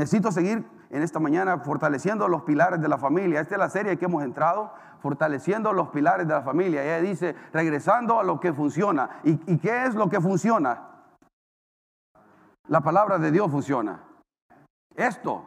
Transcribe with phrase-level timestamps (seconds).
[0.00, 3.40] necesito seguir en esta mañana fortaleciendo los pilares de la familia.
[3.40, 6.82] Esta es la serie que hemos entrado, fortaleciendo los pilares de la familia.
[6.82, 9.20] Ella dice, regresando a lo que funciona.
[9.22, 10.88] ¿Y, qué es lo que funciona?
[12.66, 14.00] La palabra de Dios funciona.
[14.94, 15.46] Esto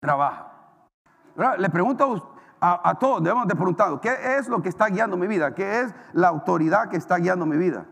[0.00, 0.52] trabaja.
[1.58, 5.54] Le pregunto a, todos, debemos de preguntar, ¿qué es lo que está guiando mi vida?
[5.54, 7.86] ¿Qué es la autoridad que está guiando mi vida?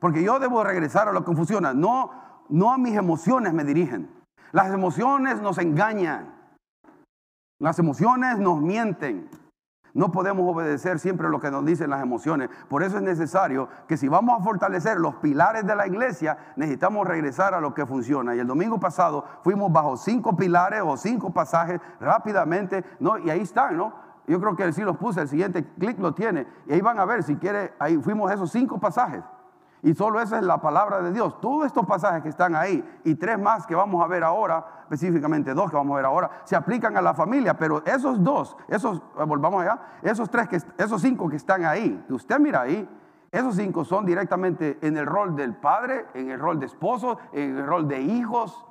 [0.00, 1.72] Porque yo debo regresar a lo que funciona.
[1.72, 2.10] No,
[2.48, 4.19] no a mis emociones me dirigen.
[4.52, 6.34] Las emociones nos engañan.
[7.58, 9.28] Las emociones nos mienten.
[9.92, 12.48] No podemos obedecer siempre lo que nos dicen las emociones.
[12.68, 17.06] Por eso es necesario que si vamos a fortalecer los pilares de la iglesia, necesitamos
[17.06, 18.34] regresar a lo que funciona.
[18.34, 23.18] Y el domingo pasado fuimos bajo cinco pilares o cinco pasajes rápidamente, ¿no?
[23.18, 23.92] Y ahí están, ¿no?
[24.26, 26.46] Yo creo que sí los puse, el siguiente clic lo tiene.
[26.66, 29.24] Y ahí van a ver, si quiere, ahí fuimos esos cinco pasajes.
[29.82, 31.40] Y solo esa es la palabra de Dios.
[31.40, 35.54] Todos estos pasajes que están ahí y tres más que vamos a ver ahora, específicamente
[35.54, 38.98] dos que vamos a ver ahora, se aplican a la familia, pero esos dos, esos,
[38.98, 42.88] eh, volvamos allá, esos tres, que, esos cinco que están ahí, que usted mira ahí,
[43.30, 47.56] esos cinco son directamente en el rol del padre, en el rol de esposo, en
[47.56, 48.66] el rol de hijos.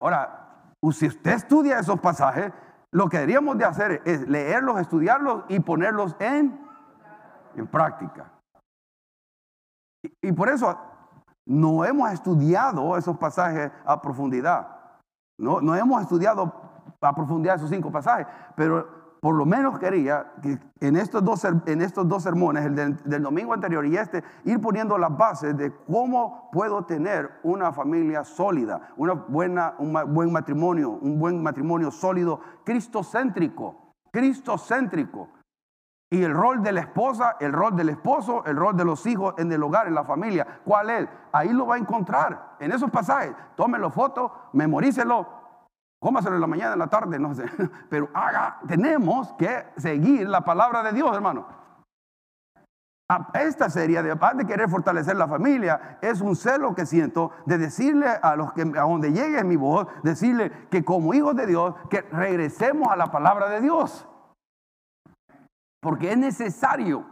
[0.00, 2.52] Ahora, si usted estudia esos pasajes,
[2.90, 6.58] lo que deberíamos de hacer es leerlos, estudiarlos y ponerlos en,
[7.54, 8.32] en práctica.
[10.22, 10.76] Y, por eso
[11.44, 14.68] no hemos estudiado esos pasajes a profundidad.
[15.38, 16.52] No, no hemos estudiado
[17.00, 18.26] a profundidad esos cinco pasajes,
[18.56, 23.22] pero por lo menos quería que en estos dos, en estos dos sermones, el del,
[23.22, 28.92] domingo anterior y este, ir poniendo las bases de cómo puedo tener una familia sólida,
[28.96, 35.30] una buena, un buen matrimonio, un buen matrimonio sólido, cristocéntrico, cristocéntrico.
[36.08, 39.34] Y el rol de la esposa, el rol del esposo, el rol de los hijos
[39.38, 41.08] en el hogar, en la familia, ¿cuál es?
[41.32, 43.34] Ahí lo va a encontrar en esos pasajes.
[43.56, 45.26] Tómenlo foto, memorícelo,
[45.98, 47.46] cómaselo en la mañana, en la tarde, no sé.
[47.90, 51.48] Pero haga, tenemos que seguir la palabra de Dios, hermano.
[53.34, 58.06] Esta serie, además de querer fortalecer la familia, es un celo que siento de decirle
[58.06, 62.02] a los que a donde llegue mi voz, decirle que como hijos de Dios, que
[62.02, 64.08] regresemos a la palabra de Dios
[65.80, 67.06] porque es necesario,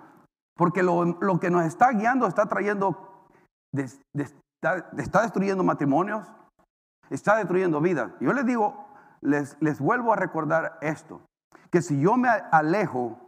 [0.57, 3.29] porque lo, que nos está guiando está trayendo,
[3.73, 6.27] está, destruyendo matrimonios,
[7.11, 8.13] está destruyendo vidas.
[8.21, 8.87] Yo les digo,
[9.21, 11.21] les, les vuelvo a recordar esto,
[11.71, 13.19] que si yo me alejo,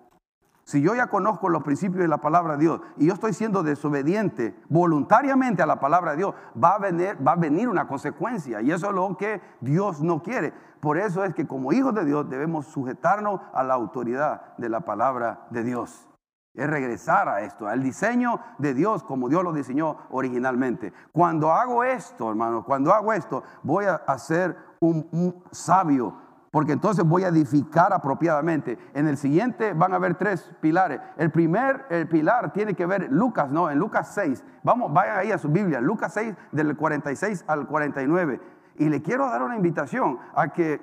[0.67, 3.63] si yo ya conozco los principios de la palabra de Dios y yo estoy siendo
[3.63, 8.61] desobediente voluntariamente a la palabra de Dios, va a venir, va a venir una consecuencia
[8.61, 10.53] y eso es lo que Dios no quiere.
[10.81, 14.81] Por eso es que como hijos de Dios debemos sujetarnos a la autoridad de la
[14.81, 16.09] palabra de Dios.
[16.53, 20.93] Es regresar a esto, al diseño de Dios como Dios lo diseñó originalmente.
[21.13, 26.26] Cuando hago esto, hermano, cuando hago esto, voy a ser un, un sabio,
[26.57, 28.79] porque entonces voy a edificar apropiadamente.
[28.95, 31.03] En el siguiente van a haber tres pilares.
[31.19, 34.43] El primer el pilar tiene que ver Lucas, no, en Lucas 6.
[34.63, 38.41] Vamos, vayan ahí a su Biblia, Lucas 6 del 46 al 49.
[38.77, 40.81] Y le quiero dar una invitación a que,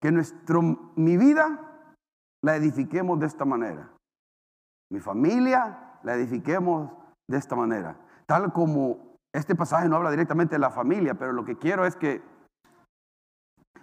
[0.00, 0.62] que nuestro,
[0.96, 1.60] mi vida
[2.40, 3.90] la edifiquemos de esta manera.
[4.90, 6.90] Mi familia la edifiquemos
[7.28, 7.98] de esta manera.
[8.24, 11.96] Tal como este pasaje no habla directamente de la familia, pero lo que quiero es
[11.96, 12.22] que,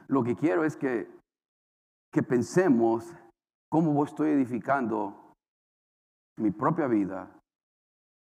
[0.08, 1.10] lo que quiero es que,
[2.12, 3.14] que pensemos
[3.70, 5.34] cómo estoy edificando
[6.38, 7.30] mi propia vida,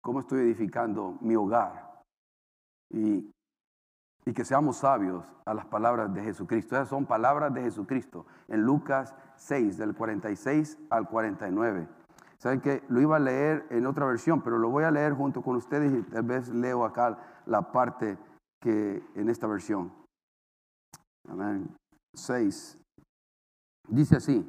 [0.01, 2.01] cómo estoy edificando mi hogar.
[2.91, 3.29] Y
[4.25, 6.75] y que seamos sabios a las palabras de Jesucristo.
[6.75, 11.87] Esas son palabras de Jesucristo en Lucas 6, del 46 al 49.
[12.37, 15.41] Saben que lo iba a leer en otra versión, pero lo voy a leer junto
[15.41, 18.17] con ustedes y tal vez leo acá la parte
[18.59, 19.91] que en esta versión.
[21.29, 21.75] Amén.
[22.13, 22.77] 6.
[23.89, 24.47] Dice así.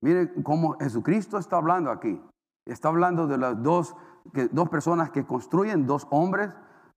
[0.00, 2.20] Miren cómo Jesucristo está hablando aquí.
[2.66, 3.94] Está hablando de las dos,
[4.32, 6.50] que, dos personas que construyen, dos hombres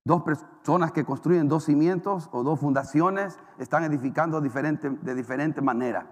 [0.07, 6.07] Dos personas que construyen dos cimientos o dos fundaciones están edificando diferente, de diferente manera.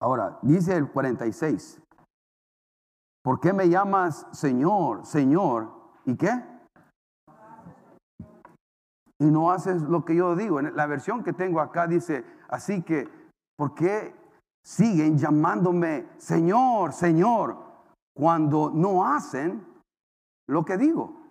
[0.00, 1.82] Ahora, dice el 46,
[3.22, 5.70] ¿por qué me llamas Señor, Señor?
[6.06, 6.32] ¿Y qué?
[9.18, 10.60] Y no haces lo que yo digo.
[10.60, 13.08] En la versión que tengo acá dice, así que,
[13.56, 14.14] ¿por qué
[14.62, 17.56] siguen llamándome Señor, Señor,
[18.14, 19.64] cuando no hacen
[20.48, 21.26] lo que digo?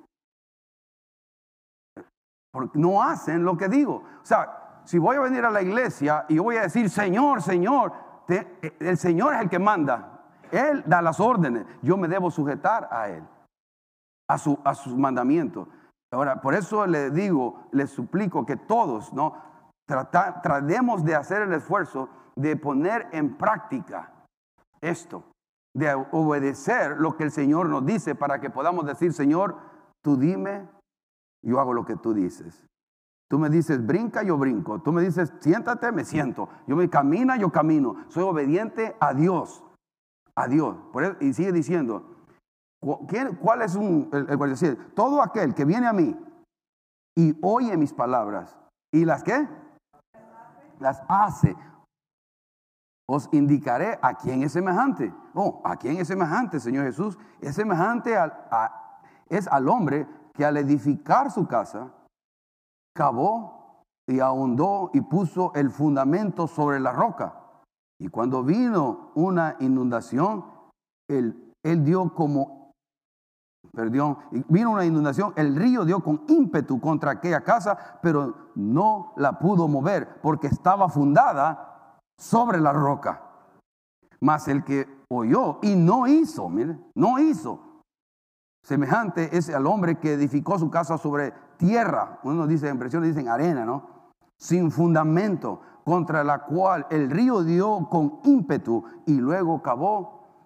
[2.55, 3.95] porque no hacen lo que digo.
[3.95, 7.91] O sea, si voy a venir a la iglesia y voy a decir, Señor, Señor,
[8.29, 10.21] eh, el Señor es el que manda.
[10.51, 11.65] Él da las órdenes.
[11.81, 13.27] Yo me debo sujetar a Él,
[14.29, 15.67] a, su, a sus mandamientos.
[16.15, 19.33] Ahora, por eso le digo, le suplico que todos, ¿no?
[19.85, 24.13] tratemos de hacer el esfuerzo de poner en práctica
[24.79, 25.25] esto,
[25.75, 29.57] de obedecer lo que el Señor nos dice para que podamos decir, Señor,
[30.01, 30.69] tú dime,
[31.43, 32.65] yo hago lo que tú dices.
[33.29, 34.81] Tú me dices, brinca, yo brinco.
[34.81, 36.47] Tú me dices, siéntate, me siento.
[36.65, 38.05] Yo me camina, yo camino.
[38.07, 39.63] Soy obediente a Dios.
[40.35, 40.77] A Dios.
[41.19, 42.14] y sigue diciendo,
[43.41, 46.15] ¿cuál es un, el, el, Todo aquel que viene a mí
[47.17, 48.57] y oye mis palabras
[48.93, 49.47] y las que
[50.79, 51.55] las hace,
[53.07, 55.13] os indicaré a quién es semejante.
[55.33, 57.17] Oh, a quién es semejante, Señor Jesús.
[57.39, 58.33] Es semejante al,
[59.29, 61.93] es al hombre que al edificar su casa,
[62.95, 67.41] cavó y ahondó y puso el fundamento sobre la roca.
[67.99, 70.45] Y cuando vino una inundación,
[71.09, 72.64] él, él dio como,
[73.73, 74.17] perdón,
[74.49, 79.67] vino una inundación, el río dio con ímpetu contra aquella casa, pero no la pudo
[79.67, 83.21] mover porque estaba fundada sobre la roca.
[84.21, 87.59] Mas el que oyó y no hizo, mire, no hizo.
[88.63, 93.65] Semejante es al hombre que edificó su casa sobre tierra, uno dice, en dicen arena,
[93.65, 94.11] ¿no?
[94.37, 99.61] Sin fundamento, contra la cual el río dio con ímpetu y luego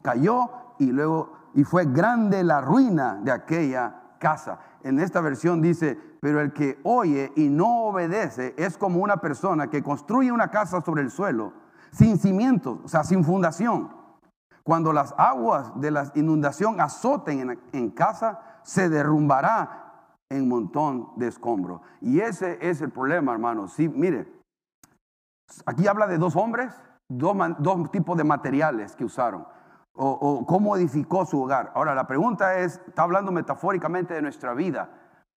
[0.02, 0.50] cayó
[0.80, 4.60] y luego, y fue grande la ruina de aquella casa.
[4.84, 9.70] En esta versión dice, pero el que oye y no obedece es como una persona
[9.70, 11.54] que construye una casa sobre el suelo,
[11.92, 13.90] sin cimientos, o sea, sin fundación.
[14.64, 21.82] Cuando las aguas de la inundación azoten en, casa, se derrumbará en montón de escombros.
[22.02, 23.68] Y ese es el problema, hermano.
[23.68, 24.32] Sí, mire,
[25.66, 26.72] aquí habla de dos hombres,
[27.08, 29.48] dos, dos tipos de materiales que usaron,
[29.96, 31.72] o, cómo edificó su hogar.
[31.76, 34.90] Ahora, la pregunta es, está hablando metafóricamente de nuestra vida,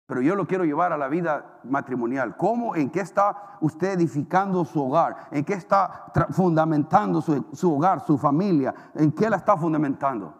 [0.06, 2.36] pero yo lo quiero llevar a la vida matrimonial.
[2.36, 5.28] ¿Cómo, en qué está usted edificando su hogar?
[5.30, 8.74] ¿En qué está fundamentando su, su hogar, su familia?
[8.94, 10.34] ¿En qué la está fundamentando?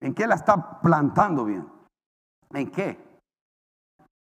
[0.00, 1.68] ¿En qué la está plantando bien?
[2.52, 3.08] ¿En qué?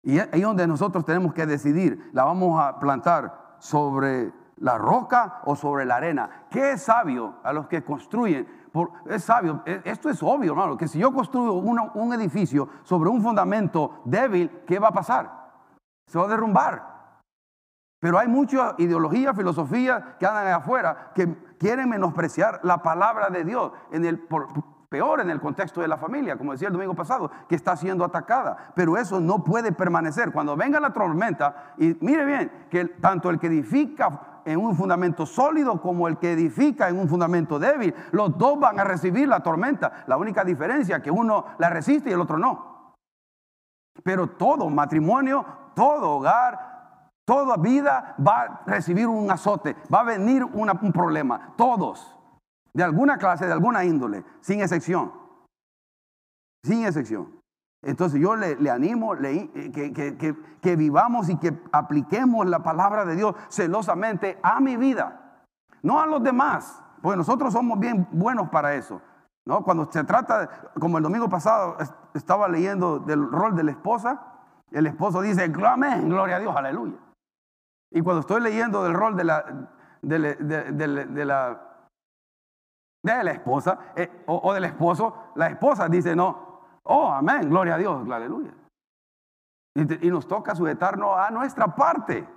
[0.03, 5.55] Y ahí donde nosotros tenemos que decidir, ¿la vamos a plantar sobre la roca o
[5.55, 6.47] sobre la arena?
[6.51, 8.45] ¿Qué es sabio a los que construyen?
[9.05, 13.21] Es sabio, e, esto es obvio, hermano, que si yo construyo un edificio sobre un
[13.21, 15.51] fundamento débil, ¿qué va a pasar?
[16.07, 16.93] Se va a derrumbar.
[18.03, 23.71] Pero hay mucha ideología, filosofía que andan afuera que quieren menospreciar la palabra de Dios
[23.91, 24.19] en el,
[24.89, 28.03] peor en el contexto de la familia, como decía el domingo pasado, que está siendo
[28.03, 28.73] atacada.
[28.75, 30.33] Pero eso no puede permanecer.
[30.33, 35.25] Cuando venga la tormenta, y mire bien, que tanto el que edifica en un fundamento
[35.25, 39.41] sólido como el que edifica en un fundamento débil, los dos van a recibir la
[39.41, 40.03] tormenta.
[40.07, 42.95] La única diferencia es que uno la resiste y el otro no.
[44.03, 45.45] Pero todo matrimonio,
[45.75, 52.17] todo hogar, toda vida va a recibir un azote, va a venir un problema, todos
[52.73, 55.13] de alguna clase, de alguna índole, sin excepción.
[56.63, 57.42] Sin excepción.
[57.83, 64.39] Entonces yo le, animo que, que, vivamos y que apliquemos la palabra de Dios celosamente
[64.41, 65.43] a mi vida,
[65.81, 69.01] no a los demás, porque nosotros somos bien buenos para eso.
[69.45, 69.63] ¿no?
[69.63, 70.49] Cuando se trata,
[70.79, 71.77] como el domingo pasado
[72.13, 74.21] estaba leyendo del rol de la esposa,
[74.71, 76.97] el esposo dice, amén, gloria a Dios, aleluya.
[77.91, 79.69] Y cuando estoy leyendo del rol de la,
[80.01, 81.73] de la
[83.03, 86.52] de la esposa eh, o, del esposo, la esposa dice no,
[86.83, 88.53] oh, amén, gloria a Dios, aleluya.
[89.75, 92.27] Y, y nos toca sujetarnos a nuestra parte,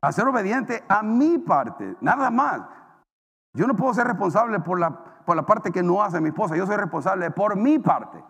[0.00, 2.62] a ser obediente a mi parte, nada más.
[3.54, 4.90] Yo no puedo ser responsable por la,
[5.24, 8.22] por la parte que no hace mi esposa, yo soy responsable por mi parte.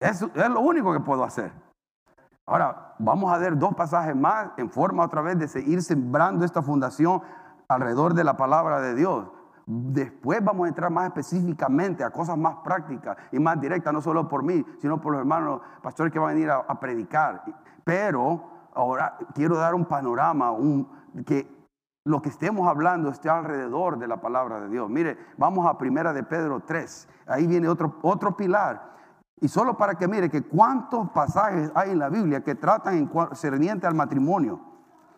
[0.00, 1.52] Es, es lo único que puedo hacer.
[2.46, 6.62] Ahora, vamos a ver dos pasajes más en forma otra vez de seguir sembrando esta
[6.62, 7.22] fundación
[7.68, 9.28] alrededor de la palabra de Dios.
[9.68, 14.28] Después vamos a entrar más específicamente a cosas más prácticas y más directas, no solo
[14.28, 17.42] por mí, sino por los hermanos pastores que van a venir a, predicar.
[17.82, 20.88] Pero ahora quiero dar un panorama, un,
[21.26, 21.52] que
[22.04, 24.88] lo que estemos hablando esté alrededor de la palabra de Dios.
[24.88, 27.08] Mire, vamos a Primera de Pedro 3.
[27.26, 28.94] Ahí viene otro, otro pilar.
[29.40, 33.08] Y solo para que mire que cuántos pasajes hay en la Biblia que tratan en
[33.08, 34.60] concerniente al matrimonio,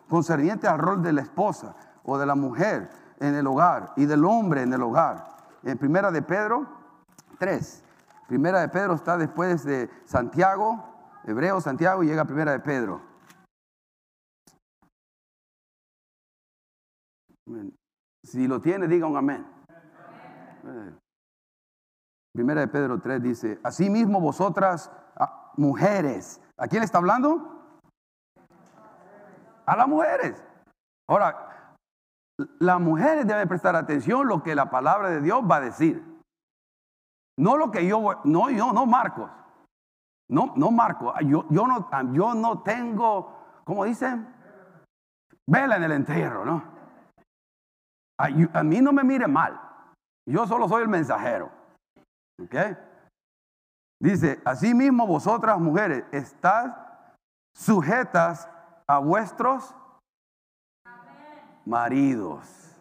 [0.09, 2.88] concerniente al rol de la esposa o de la mujer
[3.21, 5.29] en el hogar y del hombre en el hogar.
[5.63, 6.67] En Primera de Pedro
[7.39, 7.85] 3.
[8.27, 10.85] Primera de Pedro está después de Santiago,
[11.25, 13.01] Hebreo, Santiago llega Primera de Pedro.
[18.23, 19.47] Si lo tiene, diga un amén.
[22.35, 27.59] Primera de Pedro 3 dice, asimismo vosotras, ah, mujeres, ¿a quién está hablando?
[29.69, 30.43] a las mujeres.
[31.07, 31.58] Ahora,
[32.59, 36.04] las mujeres deben prestar atención lo que la palabra de Dios va a decir.
[37.37, 39.30] No lo que yo, no, yo, no Marcos.
[40.28, 41.14] No, no Marcos.
[41.25, 44.35] Yo, yo, no, yo no tengo, ¿cómo dicen?
[45.47, 46.62] Vela en el entierro, ¿no?
[48.18, 49.61] A, mí no me mire mal.
[50.26, 51.50] Yo solo soy el mensajero.
[52.42, 52.54] ¿Ok?
[54.00, 56.76] Dice, asimismo vosotras mujeres, estás
[57.54, 58.49] sujetas
[58.87, 59.75] a vuestros
[61.69, 62.75] maridos.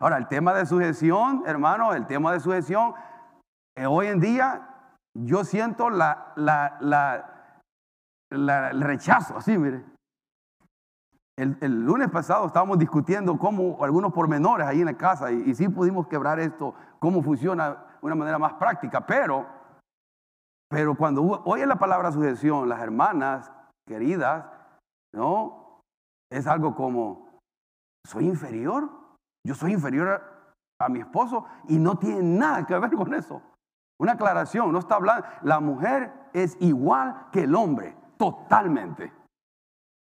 [0.00, 2.94] Ahora, el tema de sujeción, hermano, el tema de sujeción,
[3.76, 4.68] eh, hoy en día
[5.14, 9.84] yo siento la, la, la, el rechazo, así, mire.
[11.36, 15.68] El, lunes pasado estábamos discutiendo cómo algunos pormenores ahí en la casa y, y sí
[15.68, 19.46] pudimos quebrar esto, cómo funciona de una manera más práctica, pero,
[20.68, 23.50] pero cuando oye la palabra sujeción, las hermanas
[23.86, 24.46] queridas,
[25.12, 25.80] ¿no?
[26.30, 27.31] Es algo como,
[28.06, 28.90] soy inferior,
[29.46, 30.22] yo soy inferior
[30.78, 33.40] a, mi esposo y no tiene nada que ver con eso.
[34.00, 39.12] Una aclaración, no está hablando, la mujer es igual que el hombre, totalmente,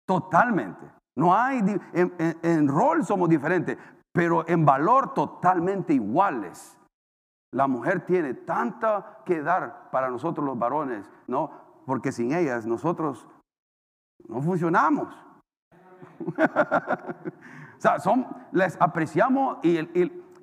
[0.06, 0.92] totalmente.
[1.18, 1.60] No hay,
[1.94, 3.78] en, en rol somos diferentes,
[4.12, 6.78] pero en valor totalmente iguales.
[7.54, 11.52] La mujer tiene tanta que dar para nosotros los varones, ¿no?
[11.86, 13.26] Porque sin ellas nosotros
[14.28, 15.16] no funcionamos.
[18.00, 19.78] son, les apreciamos y,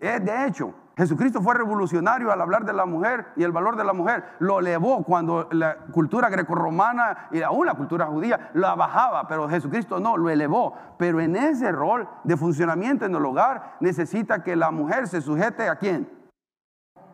[0.01, 3.95] de hecho, Jesucristo fue revolucionario al hablar de la mujer y el valor de la
[3.95, 4.25] mujer.
[4.41, 10.01] Lo elevó cuando la cultura grecorromana y aún la cultura judía la bajaba, pero Jesucristo
[10.01, 10.75] no, lo elevó.
[10.99, 15.69] Pero en ese rol de funcionamiento en el hogar necesita que la mujer se sujete
[15.69, 16.09] a quién?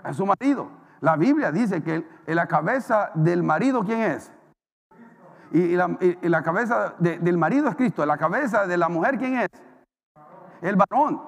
[0.02, 0.70] A su marido.
[1.00, 4.32] La Biblia dice que en la cabeza del marido, ¿quién es?
[5.52, 8.04] Y, la, cabeza del marido es Cristo.
[8.04, 9.48] La cabeza de la mujer, ¿quién es?
[10.60, 11.22] El varón.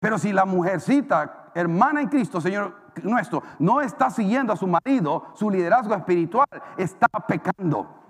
[0.00, 5.26] Pero si la mujercita, hermana en Cristo, Señor nuestro, no está siguiendo a su marido,
[5.34, 8.02] su liderazgo espiritual, está pecando.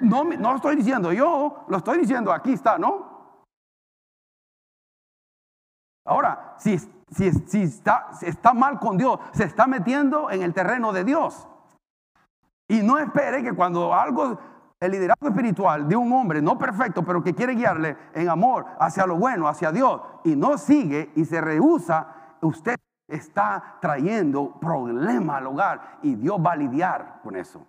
[0.00, 3.10] No, no lo estoy diciendo yo, lo estoy diciendo aquí está, ¿no?
[6.06, 10.54] Ahora, si, si, si está, si está mal con Dios, se está metiendo en el
[10.54, 11.46] terreno de Dios.
[12.68, 14.38] Y no espere que cuando algo,
[14.80, 19.06] el liderazgo espiritual de un hombre no perfecto, pero que quiere guiarle en amor hacia
[19.06, 25.48] lo bueno, hacia Dios, y no sigue y se rehúsa, usted está trayendo problema al
[25.48, 27.66] hogar y Dios va a lidiar con eso.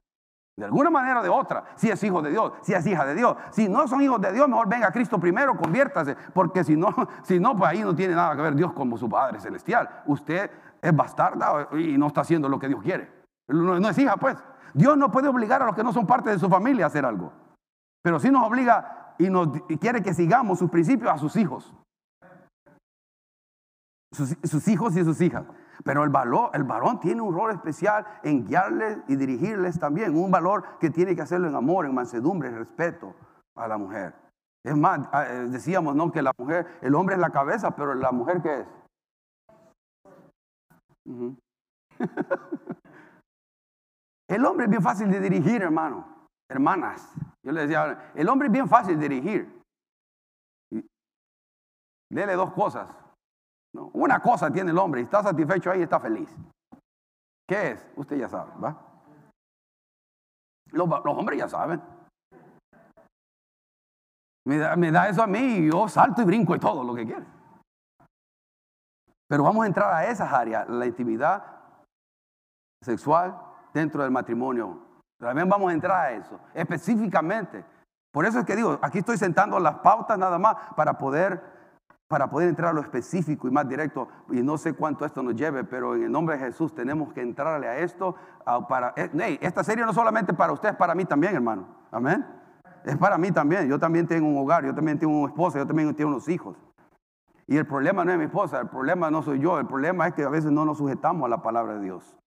[0.56, 3.16] De alguna manera o de otra, si es hijo de Dios, si es hija de
[3.16, 3.36] Dios.
[3.50, 6.96] Si no son hijos de Dios, mejor venga a Cristo primero, conviértase, porque si no,
[7.24, 10.04] si no, pues ahí no tiene nada que ver Dios como su Padre Celestial.
[10.06, 10.50] Usted
[10.82, 13.12] es bastarda y no está haciendo lo que Dios quiere.
[13.48, 14.38] no es hija, pues.
[14.74, 17.06] Dios no puede obligar a los que no son parte de su familia a hacer
[17.06, 17.32] algo.
[18.02, 19.50] Pero sí nos obliga y, nos,
[19.80, 21.74] quiere que sigamos sus principios a sus hijos.
[24.12, 25.46] Sus, hijos y sus hijas.
[25.84, 30.16] Pero el, valor, el varón tiene un rol especial en guiarles y dirigirles también.
[30.16, 33.16] Un valor que tiene que hacerlo en amor, en mansedumbre, en respeto
[33.56, 34.14] a la mujer.
[34.64, 36.12] Es más, ah, eh, decíamos, ¿no?
[36.12, 38.68] Que la mujer, el hombre es la cabeza, pero la mujer, ¿qué es?
[44.32, 47.14] El hombre es bien fácil de dirigir, hermano, hermanas.
[47.44, 49.62] Yo le decía, el hombre es bien fácil de dirigir.
[52.10, 52.88] Dele dos cosas.
[53.74, 56.34] Una cosa tiene el hombre está satisfecho ahí está feliz.
[57.46, 57.92] ¿Qué es?
[57.98, 58.78] Usted ya sabe, ¿va?
[60.72, 61.82] Los, hombres ya saben.
[64.46, 66.96] Me da, me da, eso a mí y yo salto y brinco y todo lo
[66.96, 67.26] que quiere.
[69.28, 71.44] Pero vamos a entrar a esas áreas, la intimidad
[72.82, 74.80] sexual, dentro del matrimonio.
[75.20, 77.64] También vamos a entrar a eso, específicamente.
[78.12, 81.42] Por eso es que digo, aquí estoy sentando las pautas nada más para poder,
[82.08, 84.08] para poder entrar a lo específico y más directo.
[84.30, 87.22] Y no sé cuánto esto nos lleve, pero en el nombre de Jesús tenemos que
[87.22, 88.16] entrarle a esto.
[88.68, 91.68] para, eh, esta serie no solamente para usted, es para mí también, hermano.
[91.92, 92.26] Amén.
[92.84, 93.70] Es para mí también.
[93.70, 96.58] Yo también tengo un hogar, yo también tengo una esposa, yo también tengo unos hijos.
[97.48, 100.14] Y el problema no es mi esposa, el problema no soy yo, el problema es
[100.14, 102.18] que a veces no nos sujetamos a la palabra de Dios.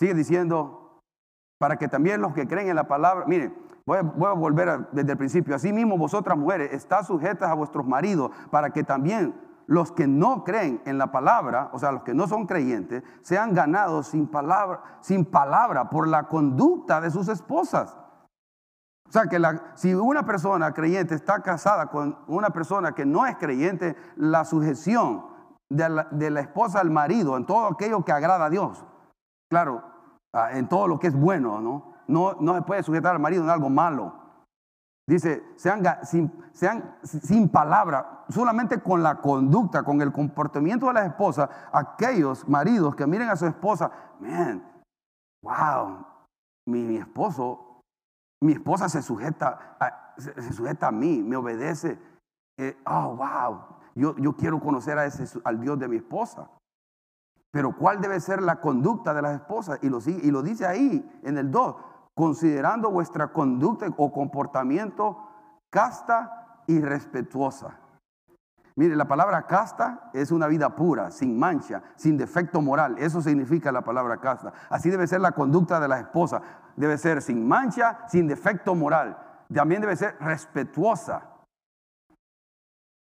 [0.00, 1.02] Sigue diciendo,
[1.58, 3.54] para que también los que creen en la palabra, mire,
[3.84, 8.30] voy a, volver desde el principio, así mismo vosotras mujeres, está sujetas a vuestros maridos,
[8.50, 12.26] para que también los que no creen en la palabra, o sea, los que no
[12.26, 17.94] son creyentes, sean ganados sin palabra, sin palabra por la conducta de sus esposas.
[19.06, 19.38] O sea, que
[19.74, 25.26] si una persona creyente está casada con una persona que no es creyente, la sujeción
[25.68, 28.86] de la, de la esposa al marido en todo aquello que agrada a Dios.
[29.50, 29.89] Claro,
[30.52, 31.90] en todo lo que es bueno, ¿no?
[32.10, 34.14] no, no se puede sujetar al marido en algo malo.
[35.06, 41.06] Dice, sean, sin, sean sin palabra, solamente con la conducta, con el comportamiento de las
[41.06, 44.62] esposas, aquellos maridos que miren a su esposa, man,
[45.42, 46.06] wow,
[46.66, 47.80] mi, esposo,
[48.40, 51.98] mi esposa se sujeta a, se, sujeta a mí, me obedece.
[52.56, 53.62] Eh, oh, wow,
[53.94, 56.48] yo, yo quiero conocer a ese, al Dios de mi esposa.
[57.50, 59.78] Pero ¿cuál debe ser la conducta de las esposas?
[59.82, 61.76] Y lo, dice ahí en el 2,
[62.14, 65.18] considerando vuestra conducta o comportamiento
[65.68, 67.78] casta y respetuosa.
[68.76, 72.96] Mire, la palabra casta es una vida pura, sin mancha, sin defecto moral.
[72.98, 74.52] Eso significa la palabra casta.
[74.70, 76.40] Así debe ser la conducta de la esposa.
[76.76, 79.18] Debe ser sin mancha, sin defecto moral.
[79.52, 81.24] También debe ser respetuosa,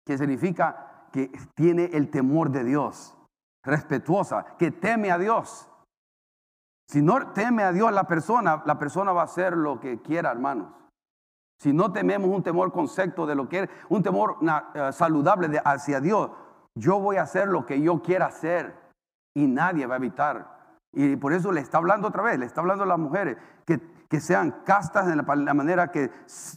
[0.06, 3.18] que significa que tiene el temor de Dios
[3.64, 5.68] respetuosa, que teme a Dios.
[6.88, 10.32] Si no teme a Dios la persona, la persona va a hacer lo que quiera,
[10.32, 10.74] hermanos.
[11.60, 14.38] Si no tememos un temor concepto de lo que es, un temor
[14.74, 16.32] eh, saludable hacia Dios,
[16.76, 18.76] yo voy a hacer lo que yo quiera hacer
[19.36, 20.61] y nadie va a evitar.
[20.94, 23.80] Y por eso le está hablando otra vez, le está hablando a las mujeres que,
[24.10, 26.12] que sean castas de la, manera que,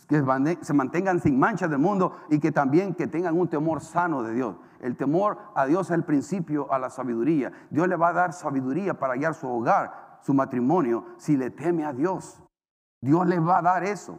[0.09, 0.25] que
[0.61, 4.35] se mantengan sin mancha del mundo y que también que tengan un temor sano de
[4.35, 4.57] Dios.
[4.81, 7.53] El temor a Dios es el principio a la sabiduría.
[7.71, 11.85] Dios le va a dar sabiduría para guiar su hogar, su matrimonio, si le teme
[11.85, 12.43] a Dios.
[13.01, 14.19] Dios le va a dar eso.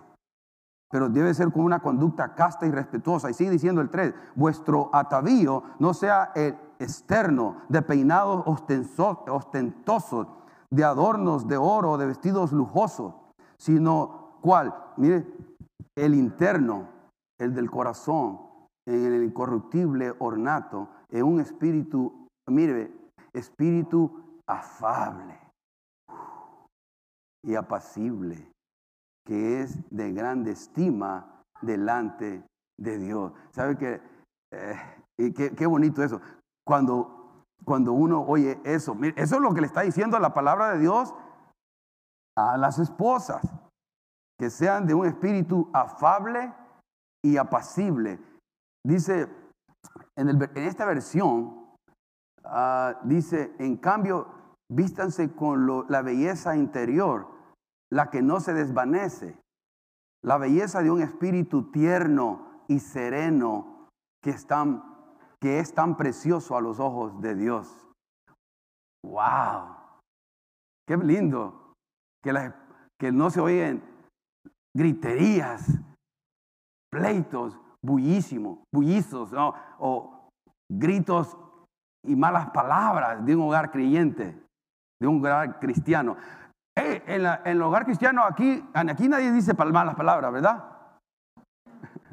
[0.90, 3.30] Pero debe ser con una conducta casta y respetuosa.
[3.30, 10.27] Y sigue diciendo el 3, vuestro atavío no sea el externo, de peinados ostentosos,
[10.70, 13.13] de adornos de oro, de vestidos lujosos,
[13.58, 15.25] sino cuál, mire,
[15.96, 16.89] el interno,
[17.39, 18.41] el del corazón,
[18.88, 22.91] en el incorruptible ornato, en un espíritu, mire,
[23.34, 25.40] espíritu afable
[27.44, 28.51] y apacible,
[29.25, 32.44] que es de grande estima delante
[32.77, 33.33] de Dios.
[33.51, 34.01] ¿Sabe qué?
[34.51, 36.22] Eh, qué, qué, bonito eso?
[36.66, 40.80] Cuando, cuando uno oye eso, eso es lo que le está diciendo la palabra de
[40.80, 41.14] Dios
[42.38, 43.42] a las esposas,
[44.40, 46.54] que sean de un espíritu afable
[47.24, 48.20] y apacible.
[48.86, 49.30] Dice,
[50.16, 51.66] en, esta versión,
[52.44, 54.28] ah, dice, en cambio,
[54.70, 57.28] vístanse con la belleza interior,
[57.92, 59.40] la que no se desvanece,
[60.24, 63.88] la belleza de un espíritu tierno y sereno
[64.22, 64.84] que es tan,
[65.46, 67.88] que es tan precioso a los ojos de Dios.
[69.05, 69.75] ¡Wow!
[70.88, 71.75] ¡Qué lindo!
[72.24, 73.84] Que, no se oyen
[74.75, 75.79] griterías,
[76.92, 79.36] pleitos, bullísimo, bullizos
[79.77, 80.29] o
[80.68, 81.38] gritos
[82.08, 84.42] y malas palabras de un hogar creyente,
[85.00, 86.18] de un hogar cristiano.
[86.75, 90.72] en, el hogar cristiano aquí, aquí nadie dice malas palabras, ¿verdad?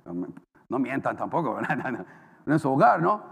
[0.68, 2.06] No, mientan tampoco, ¿verdad?
[2.46, 3.22] En su hogar, ¿no?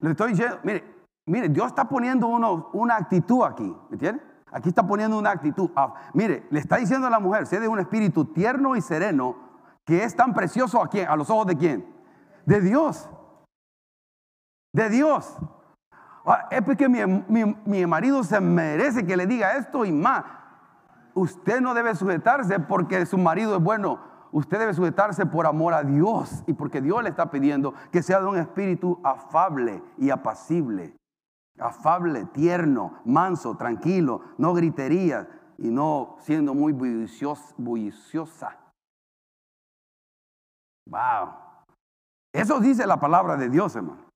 [0.00, 0.84] Le estoy diciendo, mire,
[1.26, 4.22] mire, Dios está poniendo uno, una actitud aquí, ¿me entiende?
[4.52, 5.70] Aquí está poniendo una actitud.
[5.74, 9.36] Ah, mire, le está diciendo a la mujer, sé de un espíritu tierno y sereno,
[9.84, 11.94] que es tan precioso a quién, a los ojos de quién?
[12.44, 13.08] De Dios.
[14.72, 15.36] De Dios.
[16.24, 20.24] Ah, es porque mi, mi, marido se merece que le diga esto y más.
[21.14, 24.00] Usted no debe sujetarse porque su marido es bueno.
[24.32, 28.20] Usted debe sujetarse por amor a Dios y porque Dios le está pidiendo que sea
[28.20, 30.96] de un espíritu afable y apacible.
[31.58, 38.58] Afable, tierno, manso, tranquilo, no gritería y no siendo muy bulliciosa.
[40.88, 41.30] Wow.
[42.32, 44.06] Eso dice la palabra de Dios, hermano.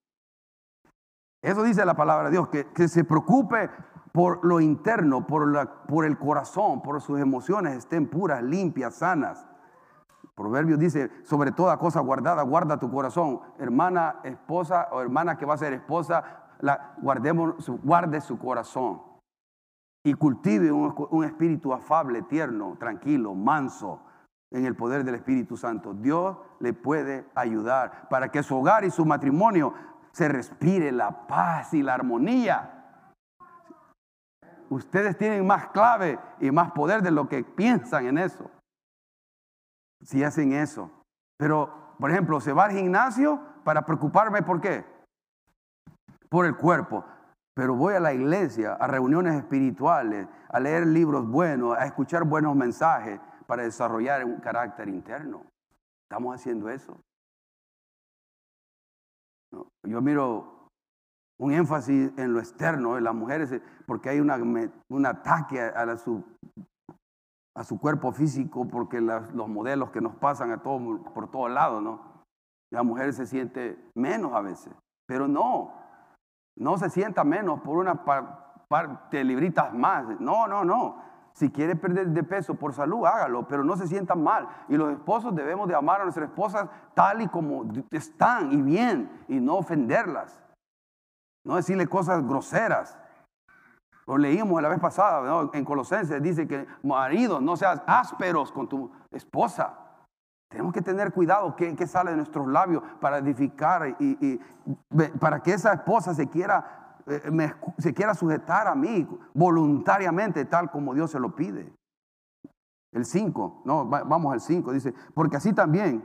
[1.43, 3.71] Eso dice la palabra de Dios, que, se preocupe
[4.13, 9.47] por lo interno, por, la, por el corazón, por sus emociones estén puras, limpias, sanas.
[10.35, 13.41] Proverbios dice, sobre toda cosa guardada, guarda tu corazón.
[13.59, 16.23] Hermana, esposa o hermana que va a ser esposa,
[16.61, 19.03] la, guardemos, guarde su corazón.
[20.05, 24.01] Y cultive un espíritu afable, tierno, tranquilo, manso,
[24.51, 25.95] en el poder del Espíritu Santo.
[25.95, 29.75] Dios le puede ayudar para que su hogar y su matrimonio
[30.13, 32.77] se respire la paz y la armonía.
[34.69, 38.51] Ustedes tienen más clave y más poder de lo que piensan en eso.
[40.03, 40.91] Si hacen eso.
[41.37, 44.85] Pero, por ejemplo, se va al gimnasio para preocuparme por qué.
[46.29, 47.05] Por el cuerpo.
[47.55, 52.57] Pero voy a la iglesia, a reuniones espirituales, a leer libros buenos, a escuchar buenos
[52.57, 55.45] mensajes para desarrollar un carácter interno.
[56.09, 57.01] Estamos haciendo eso.
[59.83, 60.69] Yo miro
[61.39, 66.25] un énfasis en lo externo de las mujeres, porque hay un ataque a, su,
[67.61, 71.83] a su cuerpo físico, porque los modelos que nos pasan a todo, por todos lados,
[71.83, 72.01] ¿no?
[72.73, 74.73] La mujer se siente menos a veces,
[75.07, 75.71] pero no,
[76.57, 78.01] no se sienta menos por una
[79.11, 80.07] de libritas más.
[80.19, 81.03] No, no, no.
[81.35, 84.49] Si quiere perder de peso por salud, hágalo, pero no se sienta mal.
[84.69, 89.25] Y los esposos debemos de amar a nuestras esposas tal y como están y bien,
[89.29, 90.43] y no ofenderlas.
[91.45, 92.97] No decirle cosas groseras.
[94.11, 98.91] Lo leímos la vez pasada en Colosenses, dice que maridos, no seas ásperos con tu
[99.13, 99.79] esposa.
[100.49, 104.41] Tenemos que tener cuidado que, sale de nuestros labios para edificar y,
[105.21, 110.93] para que esa esposa se quiera, eh, se quiera sujetar a mí voluntariamente, tal como
[110.93, 111.73] Dios se lo pide.
[112.91, 116.05] El 5, no, vamos al 5, dice, porque así también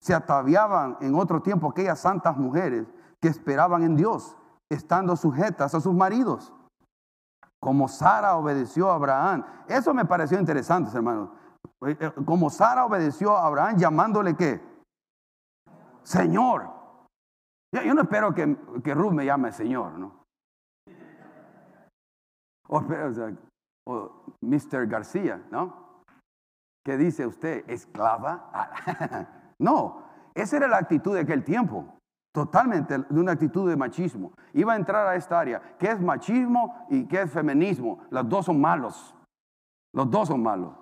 [0.00, 4.36] se ataviaban en otro tiempo aquellas santas mujeres que esperaban en Dios,
[4.68, 6.52] estando sujetas a sus maridos,
[7.64, 9.42] como Sara obedeció a Abraham.
[9.66, 11.30] Eso me pareció interesante, hermanos.
[11.86, 14.60] Eh, eh, como Sara obedeció a Abraham llamándole qué?
[16.02, 16.70] Señor.
[17.72, 20.26] Yo, no espero que, que, Ruth me llame Señor, ¿no?
[22.68, 22.84] O,
[23.86, 24.86] o Mr.
[24.86, 26.02] García, ¿no?
[26.84, 27.64] ¿Qué dice usted?
[27.66, 28.50] ¿Esclava?
[29.58, 30.02] no,
[30.34, 31.98] esa era la actitud de aquel tiempo.
[32.34, 34.32] Totalmente de una actitud de machismo.
[34.54, 35.76] Iba a entrar a esta área.
[35.78, 38.00] ¿Qué es machismo y qué es feminismo?
[38.10, 39.14] Los dos son malos.
[39.92, 40.74] Los dos son malos.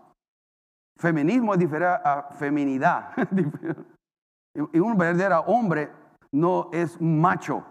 [0.99, 3.13] Feminismo es diferente a feminidad.
[4.73, 5.93] y un verdadero hombre
[6.33, 7.67] no es macho.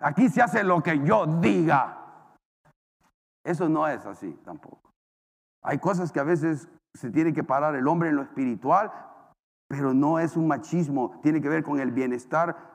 [0.00, 2.30] Aquí se hace lo que yo diga.
[3.44, 4.90] Eso no es así tampoco.
[5.62, 8.90] Hay cosas que a veces se tiene que parar el hombre en lo espiritual,
[9.68, 11.20] pero no es un machismo.
[11.22, 12.73] Tiene que ver con el bienestar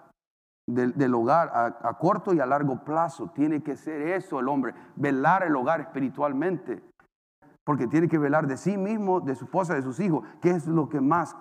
[0.74, 3.32] del, hogar a, corto y a largo plazo.
[3.34, 6.84] Tiene que ser eso el hombre, velar el hogar espiritualmente
[7.70, 10.66] porque tiene que velar de sí mismo, de su esposa, de sus hijos, que es
[10.66, 11.36] lo que más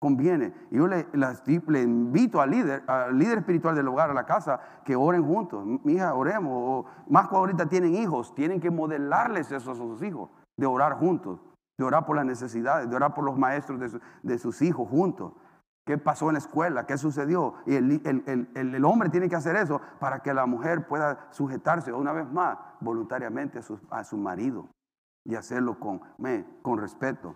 [0.00, 0.54] conviene.
[0.70, 4.60] Y yo le, le, invito al líder, al líder espiritual del hogar, a la casa,
[4.82, 5.64] que oren juntos.
[5.84, 6.52] Mi hija, oremos.
[6.54, 10.94] O, más cuando ahorita tienen hijos, tienen que modelarles eso a sus hijos, de orar
[10.94, 11.38] juntos,
[11.78, 15.34] de orar por las necesidades, de orar por los maestros de, sus hijos juntos.
[15.84, 16.86] ¿Qué pasó en la escuela?
[16.86, 17.54] ¿Qué sucedió?
[17.66, 18.00] Y el,
[18.54, 22.56] el, hombre tiene que hacer eso para que la mujer pueda sujetarse una vez más
[22.80, 24.68] voluntariamente a su, a su marido
[25.24, 26.00] y hacerlo con,
[26.62, 27.34] con respeto.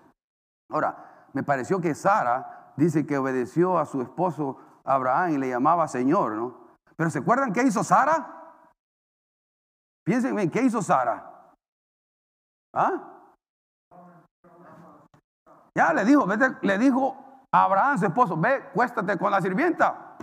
[0.71, 5.89] Ahora, me pareció que Sara dice que obedeció a su esposo Abraham y le llamaba
[5.89, 6.67] Señor, ¿no?
[6.95, 8.55] Pero ¿se acuerdan qué hizo Sara?
[10.05, 11.53] Piensen bien, ¿qué hizo Sara?
[12.73, 13.13] ¿Ah?
[15.75, 16.27] Ya le dijo,
[16.63, 17.26] le dijo
[17.65, 20.17] Abraham, su esposo, ve, cuéstate con la sirvienta.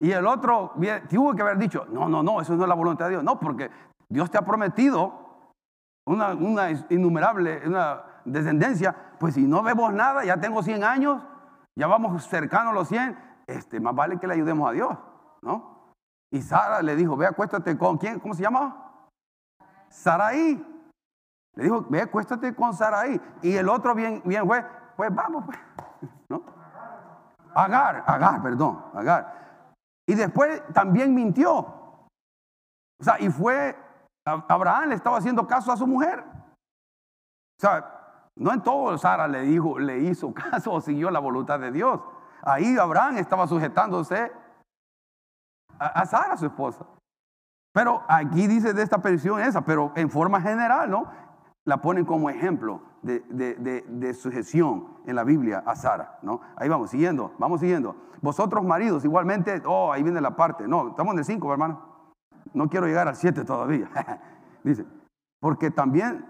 [0.00, 0.74] Y el otro
[1.08, 3.24] tuvo que haber dicho, no, no, no, eso no es la voluntad de Dios.
[3.24, 3.70] No, porque
[4.08, 5.22] Dios te ha prometido
[6.06, 11.22] una, innumerable, una descendencia, pues si no vemos nada, ya tengo 100 años,
[11.76, 14.98] ya vamos cercanos a los 100, este, más vale que le ayudemos a Dios,
[15.42, 15.94] ¿no?
[16.32, 18.18] Y Sara le dijo, ve, acuéstate con, ¿quién?
[18.18, 19.06] ¿Cómo se llama?
[19.90, 20.66] Saraí.
[21.54, 23.20] Le dijo, ve, acuéstate con Saraí.
[23.42, 24.64] Y el otro bien, bien fue,
[24.96, 25.58] pues vamos, pues,
[26.28, 26.42] ¿no?
[27.54, 29.42] Agar, Agar, perdón, Agar.
[30.06, 31.58] Y después también mintió.
[31.58, 33.76] O sea, y fue
[34.24, 36.20] Abraham le estaba haciendo caso a su mujer.
[36.20, 41.58] O sea, no en todo Sara le dijo, le hizo caso o siguió la voluntad
[41.58, 42.00] de Dios.
[42.42, 44.32] Ahí Abraham estaba sujetándose
[45.78, 46.86] a, Sara, su esposa.
[47.72, 51.10] Pero aquí dice de esta petición esa, pero en forma general, ¿no?
[51.64, 56.40] La ponen como ejemplo de, de, sujeción en la Biblia a Sara, ¿no?
[56.56, 57.96] Ahí vamos, siguiendo, vamos siguiendo.
[58.20, 61.80] Vosotros maridos, igualmente, oh, ahí viene la parte, no, estamos en el 5, hermano.
[62.54, 63.90] No quiero llegar al 7 todavía.
[64.64, 64.86] Dice,
[65.40, 66.24] porque también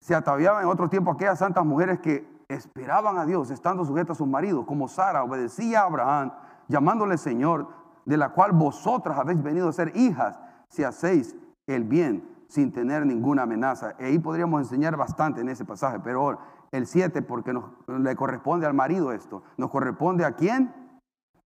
[0.00, 4.18] se ataviaban en otro tiempo aquellas santas mujeres que esperaban a Dios, estando sujetas a
[4.18, 6.32] sus maridos, como Sara obedecía a Abraham,
[6.68, 7.68] llamándole Señor,
[8.04, 10.38] de la cual vosotras habéis venido a ser hijas,
[10.68, 11.34] si hacéis
[11.66, 13.94] el bien sin tener ninguna amenaza.
[13.98, 16.38] Ahí podríamos enseñar bastante en ese pasaje, pero
[16.72, 19.42] el 7, porque nos, le corresponde al marido esto.
[19.56, 20.74] ¿Nos corresponde a quién?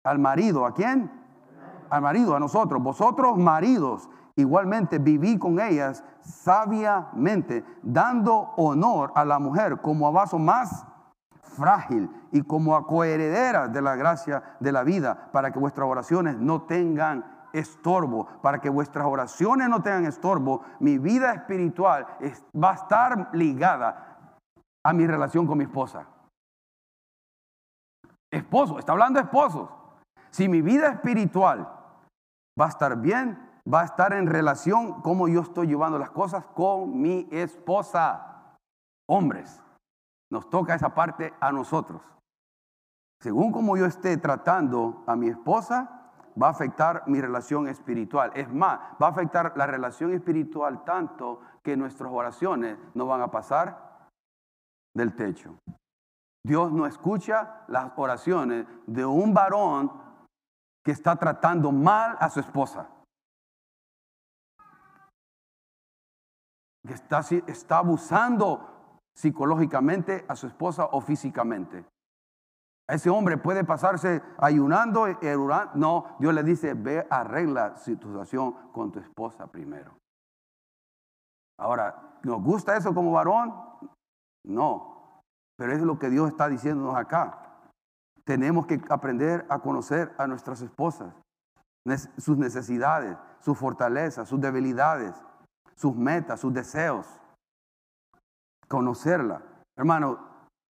[0.03, 0.65] Al marido.
[0.65, 1.11] ¿A quién?
[1.89, 9.39] al marido, a nosotros, vosotros maridos, igualmente viví con ellas sabiamente, dando honor a la
[9.39, 10.85] mujer como a vaso más
[11.41, 16.37] frágil y como a coheredera de la gracia de la vida, para que vuestras oraciones
[16.37, 22.07] no tengan estorbo, para que vuestras oraciones no tengan estorbo, mi vida espiritual
[22.55, 24.37] va a estar ligada
[24.85, 26.07] a mi relación con mi esposa.
[28.31, 29.69] Esposo, está hablando de esposos.
[30.31, 31.67] Si mi vida espiritual
[32.59, 36.45] va a estar bien va a estar en relación cómo yo estoy llevando las cosas
[36.45, 38.55] con mi esposa.
[39.09, 39.61] Hombres,
[40.31, 42.01] nos toca esa parte a nosotros.
[43.21, 45.96] Según como yo esté tratando a mi esposa,
[46.41, 48.31] va a afectar mi relación espiritual.
[48.35, 53.31] Es más, va a afectar la relación espiritual tanto que nuestras oraciones no van a
[53.31, 54.09] pasar
[54.93, 55.59] del techo.
[56.43, 59.91] Dios no escucha las oraciones de un varón
[60.83, 62.87] que está tratando mal a su esposa.
[66.87, 71.83] Que está, abusando psicológicamente a su esposa o físicamente.
[72.87, 75.07] Ese hombre puede pasarse ayunando,
[75.75, 79.91] no, Dios le dice, ve, arregla situación con tu esposa primero.
[81.59, 83.53] Ahora, ¿nos gusta eso como varón?
[84.45, 85.21] No,
[85.57, 87.43] pero es lo que Dios está diciéndonos acá.
[88.23, 91.13] Tenemos que aprender a conocer a nuestras esposas,
[92.17, 95.15] sus necesidades, sus fortalezas, sus debilidades,
[95.75, 97.07] sus metas, sus deseos.
[98.67, 99.41] Conocerla.
[99.77, 100.26] Hermano,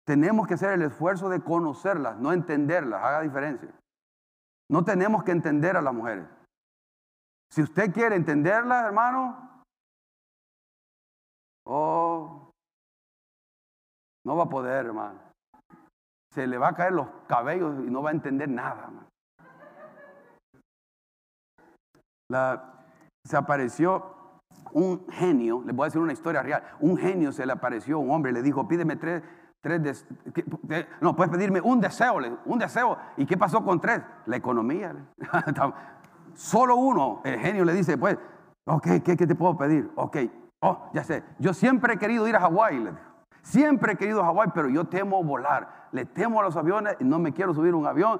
[0.05, 3.73] tenemos que hacer el esfuerzo de conocerlas, no entenderlas, haga diferencia.
[4.69, 6.27] No tenemos que entender a las mujeres.
[7.51, 9.63] Si usted quiere entenderlas, hermano,
[11.65, 12.51] oh,
[14.25, 15.19] no va a poder, hermano.
[16.33, 18.89] Se le va a caer los cabellos y no va a entender nada.
[23.23, 27.51] se apareció un genio, le voy a decir una historia real, un genio se le
[27.51, 29.21] apareció, un hombre le dijo, pídeme tres
[29.63, 30.05] Tres
[30.99, 32.97] no, puedes pedirme un deseo, un deseo.
[33.15, 34.01] ¿Y qué pasó con tres?
[34.25, 34.93] La economía.
[36.33, 38.17] Solo uno, el genio le dice, pues,
[38.65, 39.89] ok, ¿qué, te puedo pedir?
[39.95, 40.17] Ok,
[40.59, 42.89] oh, ya sé, yo siempre he querido ir a Hawái,
[43.41, 47.05] siempre he querido a Hawái, pero yo temo volar, le temo a los aviones y
[47.05, 48.19] no me quiero subir un avión.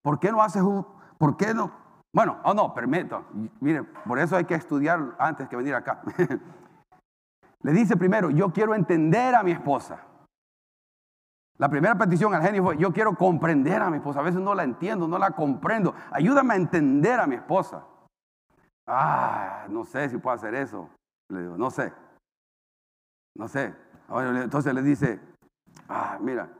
[0.00, 0.86] ¿Por qué no haces un,
[1.18, 1.72] por qué no?
[2.12, 3.24] Bueno, oh no, permito,
[3.58, 6.02] mire, por eso hay que estudiar antes que venir acá.
[7.62, 10.13] le dice primero, yo quiero entender a mi esposa.
[11.58, 14.20] La primera petición al genio fue, yo quiero comprender a mi esposa.
[14.20, 15.94] A veces no la entiendo, no la comprendo.
[16.10, 17.84] Ayúdame a entender a mi esposa.
[18.86, 20.90] Ah, no sé si puedo hacer eso.
[21.30, 21.92] Le digo, no sé.
[23.36, 23.74] No sé.
[24.08, 25.20] Entonces le dice,
[25.88, 26.50] ah, mira,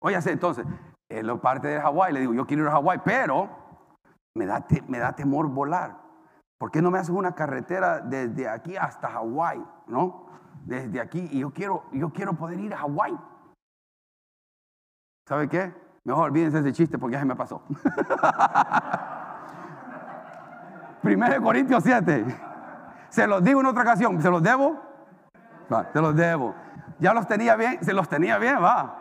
[0.00, 0.66] oye, entonces,
[1.10, 3.48] en la parte de Hawái, le digo, yo quiero ir a Hawái, pero
[4.36, 6.00] me da, me da temor volar.
[6.58, 9.64] ¿Por qué no me haces una carretera desde aquí hasta Hawái?
[9.86, 10.26] ¿No?
[10.64, 13.18] Desde aquí, y yo quiero, yo quiero poder ir a Hawái.
[15.26, 15.72] ¿Sabe qué?
[16.04, 17.62] Mejor olvídense ese chiste porque ya se me pasó.
[21.02, 22.24] Primero de Corintios 7.
[23.08, 24.20] Se los digo en otra ocasión.
[24.20, 24.80] ¿Se los debo?
[25.72, 26.54] Va, se los debo.
[26.98, 27.84] Ya los tenía bien.
[27.84, 28.98] Se los tenía bien, va.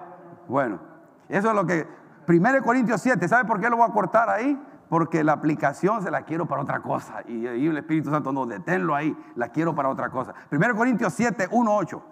[0.48, 0.80] Bueno,
[1.28, 1.88] eso es lo que.
[2.26, 3.28] Primero de Corintios 7.
[3.28, 4.62] ¿Sabe por qué lo voy a cortar ahí?
[4.90, 7.24] Porque la aplicación se la quiero para otra cosa.
[7.28, 9.18] Y, el Espíritu Santo no, deténlo ahí.
[9.36, 10.34] La quiero para otra cosa.
[10.50, 12.04] Primero Corintios 7, 1, 8.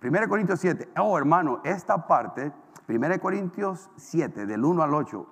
[0.00, 0.90] Primero Corintios 7.
[0.98, 2.52] Oh, hermano, esta parte
[2.88, 5.26] 1 Corintios 7, del 1 al 8.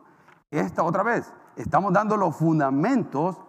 [0.50, 3.40] Esta otra vez, estamos dando los fundamentos,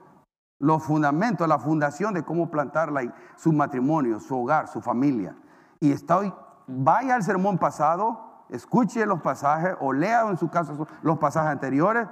[0.59, 2.91] los fundamentos, la fundación de cómo plantar
[3.35, 5.35] su matrimonio, su hogar, su familia.
[5.79, 6.33] Y estoy,
[6.67, 12.07] vaya al sermón pasado, escuche los pasajes o lea en su caso los pasajes anteriores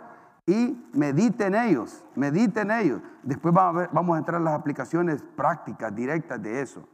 [0.45, 3.01] y medite en ellos, medite en ellos.
[3.23, 6.87] Después vamos a, vamos a entrar en las aplicaciones prácticas, directas de eso.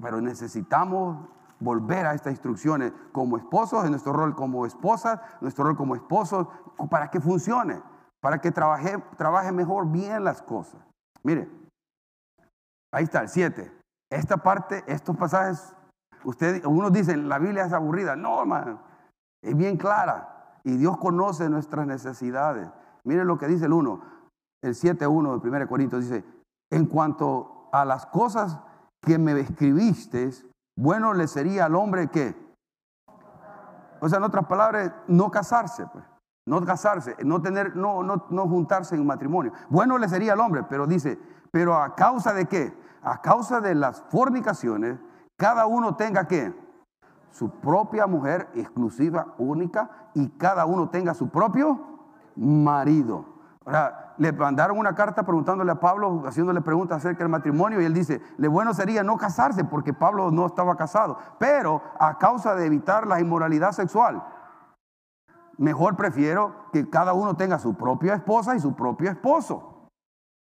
[0.00, 1.28] Pero necesitamos
[1.60, 6.48] volver a estas instrucciones como esposos, en nuestro rol como esposas, nuestro rol como esposos,
[6.90, 7.82] para que funcione,
[8.20, 10.80] para que trabaje, trabaje mejor bien las cosas.
[11.22, 11.48] Mire,
[12.92, 13.72] ahí está el 7.
[14.10, 15.74] Esta parte, estos pasajes,
[16.24, 18.16] ustedes, algunos dicen, la Biblia es aburrida.
[18.16, 18.80] No, hermano,
[19.42, 20.58] es bien clara.
[20.64, 22.68] Y Dios conoce nuestras necesidades.
[23.04, 24.02] Mire lo que dice el 1,
[24.62, 26.24] el 7.1 de 1 Corintios dice,
[26.70, 28.58] en cuanto a las cosas
[29.02, 30.30] que me escribiste,
[30.80, 32.34] bueno le sería al hombre que,
[34.00, 36.04] o sea, en otras palabras, no casarse, pues.
[36.46, 39.52] No casarse, no tener, no, no, no juntarse en matrimonio.
[39.68, 41.18] Bueno le sería al hombre, pero dice,
[41.52, 42.74] pero a causa de qué?
[43.02, 44.98] A causa de las fornicaciones,
[45.36, 46.54] cada uno tenga que
[47.30, 51.78] su propia mujer exclusiva, única, y cada uno tenga su propio
[52.36, 53.26] marido.
[54.16, 58.20] Le mandaron una carta preguntándole a Pablo, haciéndole preguntas acerca del matrimonio, y él dice,
[58.38, 63.06] lo bueno sería no casarse porque Pablo no estaba casado, pero a causa de evitar
[63.06, 64.22] la inmoralidad sexual,
[65.58, 69.88] mejor prefiero que cada uno tenga su propia esposa y su propio esposo.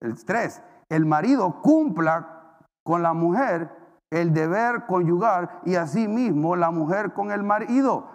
[0.00, 3.68] El tres, el marido cumpla con la mujer
[4.10, 8.06] el deber conyugal y asimismo la mujer con el marido.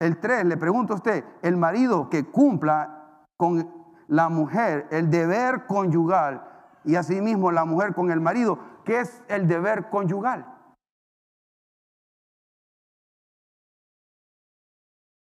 [0.00, 3.79] El tres, le pregunto a usted, el marido que cumpla con
[4.10, 6.44] la mujer el deber conyugal
[6.84, 10.46] y asimismo la mujer con el marido, que es el deber conyugal.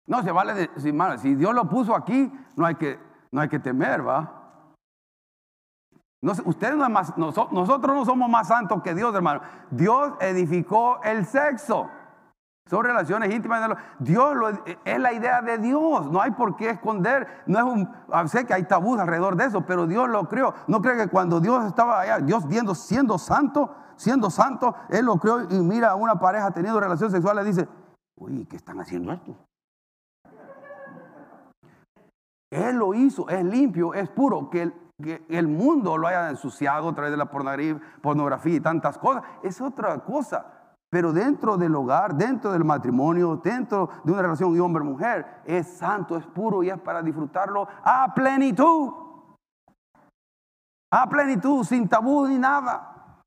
[0.06, 0.70] No se vale decir,
[1.18, 3.00] si Dios lo puso aquí, no hay que,
[3.32, 4.74] no hay que temer, ¿va?
[6.20, 9.40] No, ustedes no más, nosotros no somos más santos que Dios, hermano.
[9.70, 11.90] Dios edificó el sexo.
[12.66, 13.76] Son relaciones íntimas.
[13.98, 14.34] Dios
[14.84, 16.10] es la idea de Dios.
[16.10, 17.26] No hay por qué esconder.
[17.46, 20.54] No es un, ah, sé que hay tabús alrededor de eso, pero Dios lo creó.
[20.66, 25.18] No cree que cuando Dios estaba allá, Dios viendo, siendo santo, siendo santo, Él lo
[25.18, 27.68] creó y mira a una pareja teniendo relaciones sexuales y dice,
[28.16, 29.36] uy, ¿qué están haciendo esto?
[32.50, 34.48] Él lo hizo, es limpio, es puro.
[34.48, 34.72] Que
[35.28, 39.98] el mundo lo haya ensuciado a través de la pornografía y tantas cosas, es otra
[39.98, 40.63] cosa.
[40.94, 46.16] Pero dentro del hogar, dentro del matrimonio, dentro de una relación de hombre-mujer, es santo,
[46.16, 48.92] es puro y es para disfrutarlo a plenitud.
[50.92, 53.18] A plenitud, sin tabú ni nada.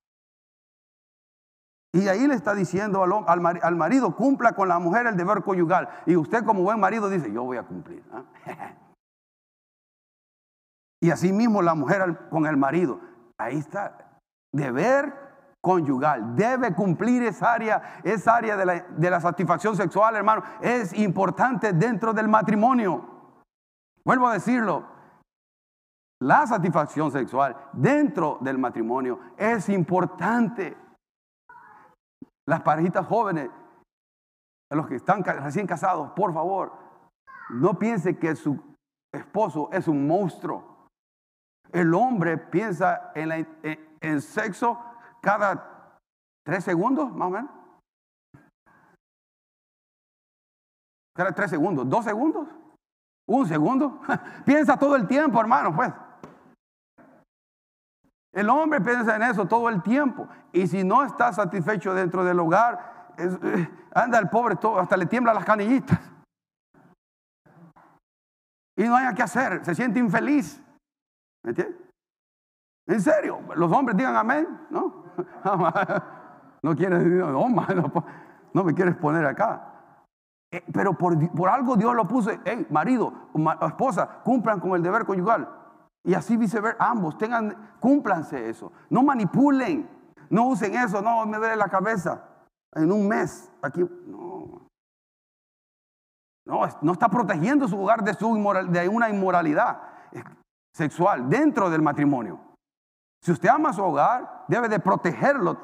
[1.91, 5.89] Y ahí le está diciendo al, marido, cumpla con la mujer el deber conyugal.
[6.05, 8.01] Y usted como buen marido dice, yo voy a cumplir.
[11.01, 13.01] y así mismo la mujer con el marido.
[13.37, 14.21] Ahí está,
[14.53, 15.26] deber
[15.61, 16.35] conyugal.
[16.35, 20.43] Debe cumplir esa área, esa área de la, de la satisfacción sexual, hermano.
[20.61, 23.05] Es importante dentro del matrimonio.
[24.03, 24.97] Vuelvo a decirlo.
[26.19, 30.75] La satisfacción sexual dentro del matrimonio es importante.
[32.47, 33.49] Las parejitas jóvenes,
[34.71, 36.73] los que están recién casados, por favor,
[37.49, 38.59] no piense que su
[39.13, 40.87] esposo es un monstruo.
[41.71, 43.45] El hombre piensa en, la,
[44.01, 44.79] en sexo
[45.21, 45.99] cada
[46.43, 47.51] tres segundos, más o menos.
[51.15, 52.47] Cada tres segundos, dos segundos,
[53.27, 54.01] un segundo.
[54.45, 55.91] piensa todo el tiempo, hermano, pues.
[58.31, 60.27] El hombre piensa en eso todo el tiempo.
[60.51, 65.07] Y si no está satisfecho dentro del hogar, eh, anda el pobre, todo, hasta le
[65.07, 65.99] tiembla las canillitas.
[68.75, 70.61] Y no hay que hacer, se siente infeliz.
[71.43, 71.81] ¿Me entiendes?
[72.85, 75.06] En serio, los hombres digan amén, ¿no?
[76.63, 77.49] no quieres, no,
[78.53, 79.73] no me quieres poner acá.
[80.51, 81.17] Eh, pero por,
[81.49, 83.11] algo Dios lo puso, hey, marido,
[83.61, 85.49] esposa, cumplan con el deber conyugal.
[86.03, 88.71] Y así viceversa, ambos, tengan, cúmplanse eso.
[88.89, 89.89] No manipulen,
[90.29, 92.23] no usen eso, no me duele la cabeza.
[92.73, 94.67] En un mes, aquí, no.
[96.45, 98.33] No, está protegiendo su hogar de, su
[98.69, 99.81] de una inmoralidad
[100.73, 102.39] sexual dentro del matrimonio.
[103.27, 105.57] Si usted ama su hogar, debe de protegerlo,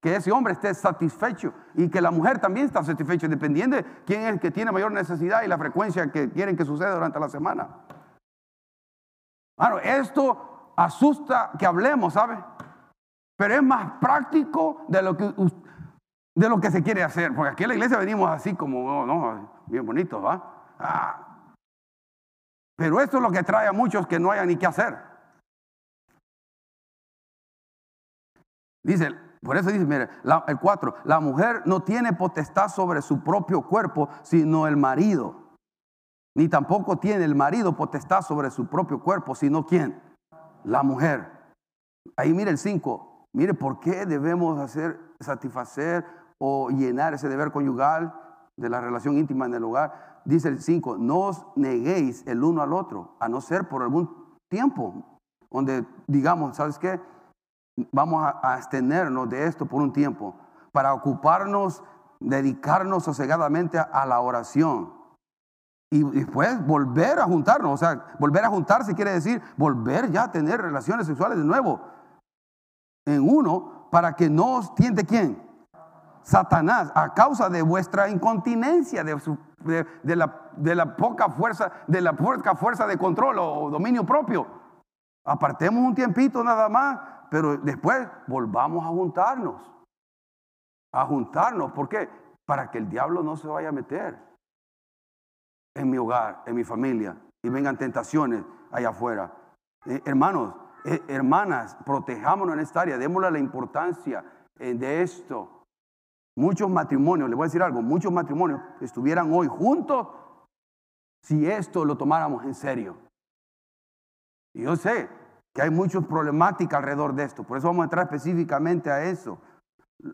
[0.00, 4.20] que ese hombre esté satisfecho y que la mujer también está satisfecha, dependiendo de quién
[4.22, 7.28] es el que tiene mayor necesidad y la frecuencia que quieren que suceda durante la
[7.28, 7.70] semana.
[9.56, 12.38] Bueno, esto asusta que hablemos, ¿sabe?
[13.36, 15.34] Pero es más práctico de lo que,
[16.36, 19.04] de lo que se quiere hacer, porque aquí en la iglesia venimos así como, oh,
[19.04, 20.68] no, bien bonitos, ¿va?
[20.78, 21.48] Ah.
[22.76, 25.17] Pero esto es lo que trae a muchos que no hayan ni qué hacer.
[28.88, 30.08] Dice, por eso dice, mire,
[30.46, 35.58] el 4, la mujer no tiene potestad sobre su propio cuerpo, sino el marido.
[36.34, 40.00] Ni tampoco tiene el marido potestad sobre su propio cuerpo, sino quién?
[40.64, 41.30] La mujer.
[42.16, 43.26] Ahí mire el 5.
[43.34, 46.06] Mire por qué debemos hacer, satisfacer
[46.38, 48.14] o llenar ese deber conyugal
[48.56, 50.22] de la relación íntima en el hogar.
[50.24, 54.38] Dice el 5, no os neguéis el uno al otro, a no ser por algún
[54.48, 55.20] tiempo,
[55.50, 56.98] donde digamos, ¿sabes qué?
[57.92, 60.34] Vamos a, abstenernos de esto por un tiempo
[60.72, 61.82] para ocuparnos,
[62.20, 64.92] dedicarnos sosegadamente a, la oración.
[65.90, 70.30] Y después volver a juntarnos, o sea, volver a juntarse quiere decir volver ya a
[70.30, 71.80] tener relaciones sexuales de nuevo
[73.06, 75.42] en uno para que no os tiente quién?
[76.22, 82.12] Satanás, a causa de vuestra incontinencia, de, de, la, de la poca fuerza, de la
[82.12, 84.46] poca fuerza de control o dominio propio.
[85.24, 86.98] Apartemos un tiempito nada más
[87.30, 89.62] pero después volvamos a juntarnos.
[90.92, 91.72] A juntarnos.
[91.72, 92.08] ¿Por qué?
[92.46, 94.18] Para que el diablo no se vaya a meter
[95.74, 99.32] en mi hogar, en mi familia, y vengan tentaciones allá afuera.
[99.86, 100.54] Eh, hermanos,
[100.84, 104.24] eh, hermanas, protejámonos en esta área, démosle la importancia
[104.58, 105.64] eh, de esto.
[106.36, 110.08] Muchos matrimonios, les voy a decir algo, muchos matrimonios estuvieran hoy juntos
[111.22, 112.96] si esto lo tomáramos en serio.
[114.54, 115.08] Y yo sé,
[115.58, 117.42] que hay muchas problemáticas alrededor de esto.
[117.42, 119.40] Por eso vamos a entrar específicamente a eso.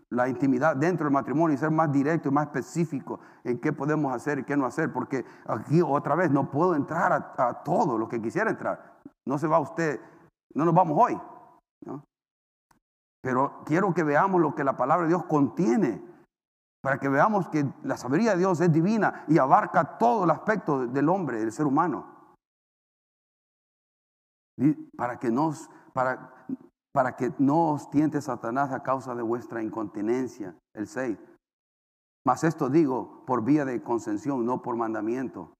[0.08, 4.14] La intimidad dentro del matrimonio y ser más directo y más específico en qué podemos
[4.14, 4.90] hacer y qué no hacer.
[4.90, 8.94] Porque aquí otra vez no puedo entrar a, todo lo que quisiera entrar.
[9.26, 10.00] No se va usted,
[10.54, 11.20] no nos vamos hoy.
[13.20, 16.02] Pero quiero que veamos lo que la palabra de Dios contiene,
[16.80, 20.86] para que veamos que la sabiduría de Dios es divina y abarca todo el aspecto
[20.86, 22.13] del hombre, del ser humano.
[24.96, 25.32] Para que
[25.92, 26.46] para,
[26.92, 30.56] para que no os tiente Satanás a causa de vuestra incontinencia.
[30.74, 31.18] El 6.
[32.24, 35.54] Mas esto digo por vía de concesión, no por mandamiento.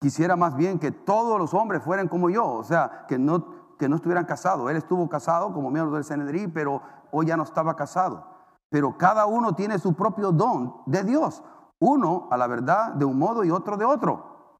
[0.00, 3.88] Quisiera más bien que todos los hombres fueran como yo, o sea, que no, que
[3.88, 4.68] no estuvieran casados.
[4.70, 8.26] Él estuvo casado como miembro del Senedrí, pero hoy ya no estaba casado.
[8.70, 11.42] Pero cada uno tiene su propio don de Dios.
[11.78, 14.58] Uno a la verdad de un modo y otro de otro.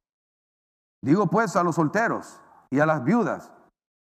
[1.02, 2.40] Digo pues a los solteros
[2.72, 3.52] y a las viudas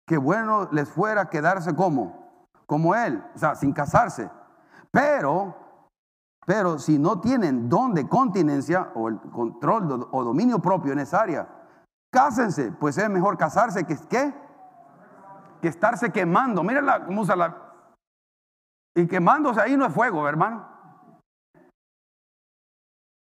[0.08, 4.30] que bueno les fuera quedarse como, como él, o sea, sin casarse.
[4.90, 5.56] Pero,
[6.48, 11.22] pero si no tienen don de continencia o el control o dominio propio en esa
[11.22, 11.48] área,
[12.12, 14.34] cásense, pues es mejor casarse que ¿qué?
[15.62, 16.64] Que estarse quemando.
[16.64, 17.56] Mira cómo usa la...
[18.96, 20.68] Y quemándose ahí no es fuego, hermano.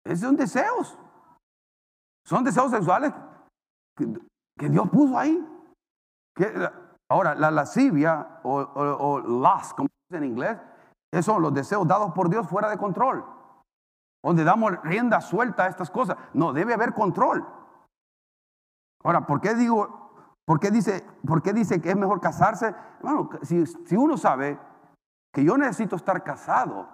[0.05, 0.97] Esos son deseos.
[2.23, 3.13] Son deseos sexuales
[4.57, 5.45] que Dios puso ahí.
[7.09, 10.57] Ahora, la lascivia o, o, lust, como se en inglés,
[11.11, 13.25] esos son los deseos dados por Dios fuera de control.
[14.23, 16.17] Donde damos rienda suelta a estas cosas.
[16.33, 17.45] No, debe haber control.
[19.03, 20.11] Ahora, ¿por qué digo,
[20.45, 22.75] por qué dice, por qué dice que es mejor casarse?
[23.01, 24.59] Bueno, si, si uno sabe
[25.33, 26.89] que yo necesito estar casado,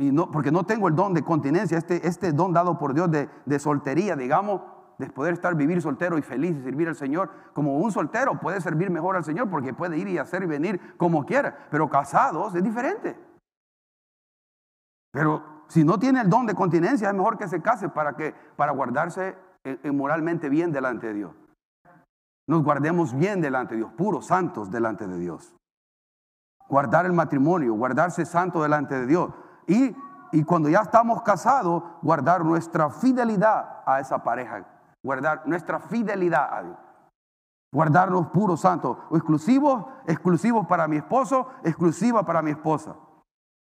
[0.00, 3.10] y no, porque no tengo el don de continencia, este, este don dado por Dios
[3.10, 4.60] de, de soltería, digamos,
[4.98, 7.30] de poder estar, vivir soltero y feliz y servir al Señor.
[7.54, 10.96] Como un soltero puede servir mejor al Señor porque puede ir y hacer y venir
[10.96, 13.16] como quiera, pero casados es diferente.
[15.12, 18.34] Pero si no tiene el don de continencia, es mejor que se case para, que,
[18.56, 21.32] para guardarse eh, eh, moralmente bien delante de Dios.
[22.48, 25.54] Nos guardemos bien delante de Dios, puros, santos delante de Dios.
[26.68, 29.30] Guardar el matrimonio, guardarse santo delante de Dios.
[29.66, 29.94] Y,
[30.32, 36.62] y cuando ya estamos casados, guardar nuestra fidelidad a esa pareja guardar nuestra fidelidad a
[36.62, 36.78] Dios.
[37.72, 42.96] Guardarnos puros, santos, exclusivos, exclusivos para mi esposo, exclusiva para mi esposa.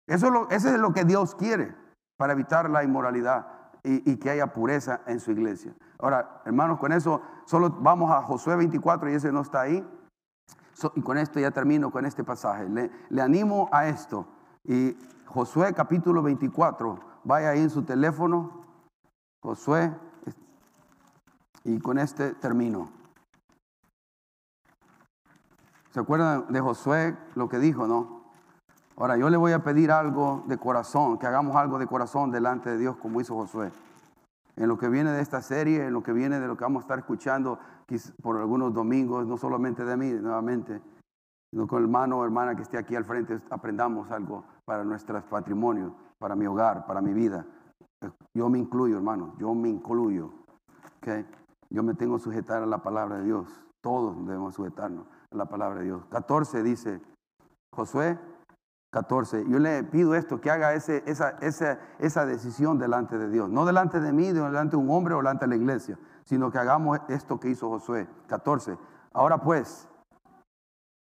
[0.07, 1.74] Eso es lo, eso es lo que Dios quiere
[2.18, 3.47] para evitar la inmoralidad
[3.83, 5.74] y, que haya pureza en su iglesia.
[5.99, 9.87] Ahora, hermanos, con eso solo vamos a Josué 24 y ese no está ahí.
[10.95, 12.68] y con esto ya termino con este pasaje.
[12.68, 14.27] Le, le animo a esto.
[14.64, 14.97] Y
[15.27, 18.64] Josué capítulo 24, vaya ahí en su teléfono.
[19.41, 19.95] Josué
[21.67, 22.89] y con este termino.
[25.91, 28.23] ¿Se acuerdan de Josué lo que dijo, no?
[28.97, 32.71] Ahora yo le voy a pedir algo de corazón, que hagamos algo de corazón delante
[32.71, 33.73] de Dios como hizo Josué.
[34.55, 36.83] En lo que viene de esta serie, en lo que viene de lo que vamos
[36.83, 37.59] a estar escuchando
[38.23, 40.81] por algunos domingos, no solamente de mí, nuevamente,
[41.51, 45.25] sino con el hermano o hermana que esté aquí al frente, aprendamos algo para nuestros
[45.25, 47.45] patrimonios, para mi hogar, para mi vida.
[48.35, 50.31] Yo me incluyo, hermano, yo me incluyo.
[50.99, 51.27] Okay.
[51.71, 53.49] Yo me tengo que sujetar a la palabra de Dios.
[53.81, 56.05] Todos debemos sujetarnos a la palabra de Dios.
[56.11, 57.01] 14 dice,
[57.73, 58.19] Josué
[58.93, 63.51] 14, yo le pido esto, que haga ese, esa, esa, esa decisión delante de Dios.
[63.51, 66.59] No delante de mí, delante de un hombre o delante de la iglesia, sino que
[66.59, 68.09] hagamos esto que hizo Josué.
[68.29, 68.79] 14.
[69.12, 69.89] Ahora pues,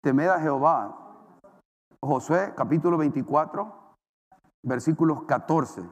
[0.03, 0.97] temed a Jehová.
[2.03, 3.73] Josué capítulo 24,
[4.65, 5.83] versículos 14.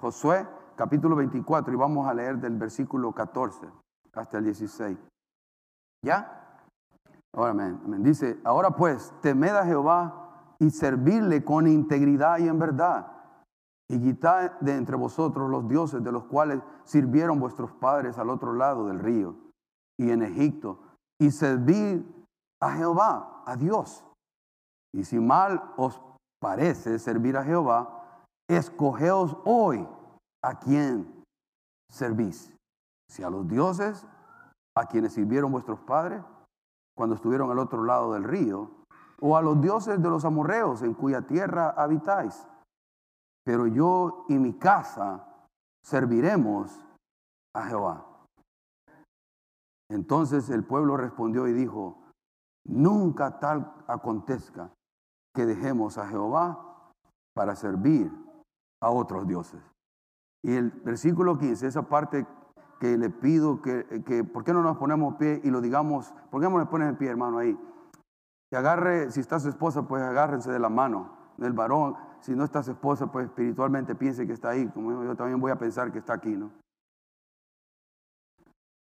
[0.00, 3.68] Josué capítulo 24 y vamos a leer del versículo 14
[4.14, 4.98] hasta el 16.
[6.04, 6.60] ¿Ya?
[7.34, 13.10] Ahora, amén, Dice, ahora pues, temed a Jehová y servirle con integridad y en verdad.
[13.88, 18.52] Y quitad de entre vosotros los dioses de los cuales sirvieron vuestros padres al otro
[18.52, 19.36] lado del río
[19.98, 20.78] y en Egipto.
[21.20, 22.02] Y servid
[22.60, 24.04] a Jehová, a Dios.
[24.92, 26.00] Y si mal os
[26.40, 29.86] parece servir a Jehová, escogeos hoy
[30.42, 31.24] a quién
[31.90, 32.53] servís
[33.08, 34.06] si a los dioses
[34.76, 36.22] a quienes sirvieron vuestros padres
[36.96, 38.70] cuando estuvieron al otro lado del río,
[39.20, 42.46] o a los dioses de los amorreos en cuya tierra habitáis.
[43.44, 45.26] Pero yo y mi casa
[45.82, 46.84] serviremos
[47.54, 48.06] a Jehová.
[49.90, 52.02] Entonces el pueblo respondió y dijo,
[52.66, 54.70] nunca tal acontezca
[55.34, 56.92] que dejemos a Jehová
[57.34, 58.12] para servir
[58.82, 59.62] a otros dioses.
[60.42, 62.26] Y el versículo 15, esa parte
[62.78, 66.12] que le pido que, que, ¿por qué no nos ponemos pie y lo digamos?
[66.30, 67.58] ¿Por qué no nos pones en pie, hermano, ahí?
[68.50, 71.96] Que agarre, si está su esposa, pues agárrense de la mano del varón.
[72.20, 75.50] Si no está su esposa, pues espiritualmente piense que está ahí, como yo también voy
[75.50, 76.50] a pensar que está aquí, ¿no?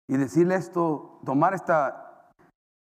[0.07, 2.31] Y decirle esto, tomar esta,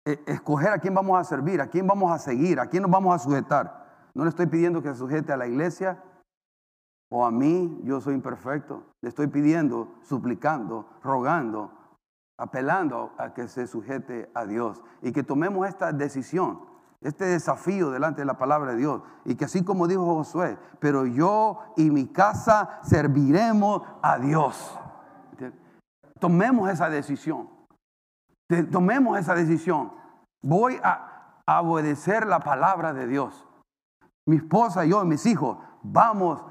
[0.06, 2.92] eh, escoger a quién vamos a servir, a quién vamos a seguir, a quién nos
[2.92, 4.10] vamos a sujetar.
[4.14, 6.04] No le estoy pidiendo que se sujete a la iglesia
[7.14, 8.84] o a mí, yo soy imperfecto.
[9.02, 11.72] Le estoy pidiendo, suplicando, rogando,
[12.38, 16.62] apelando a que se sujete a Dios y que tomemos esta decisión,
[17.02, 19.02] este desafío delante de la palabra de Dios.
[19.26, 24.80] Y que así como dijo Josué, pero yo y mi casa serviremos a Dios.
[26.18, 27.50] Tomemos esa decisión.
[28.72, 29.92] Tomemos esa decisión.
[30.42, 31.10] Voy a,
[31.62, 33.46] obedecer la palabra de Dios.
[34.26, 36.46] Mi esposa, yo y mis hijos vamos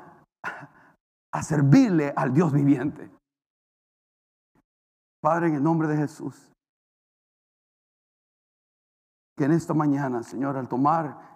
[1.33, 3.11] a servirle al Dios viviente.
[5.23, 6.51] Padre, en el nombre de Jesús,
[9.37, 11.31] que en esta mañana, Señor, al tomar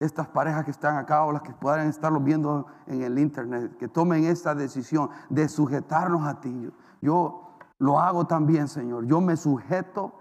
[0.00, 3.88] estas parejas que están acá o las que puedan estarlo viendo en el internet, que
[3.88, 6.70] tomen esta decisión de sujetarnos a ti.
[7.00, 9.06] Yo lo hago también, Señor.
[9.06, 10.14] Yo me sujeto,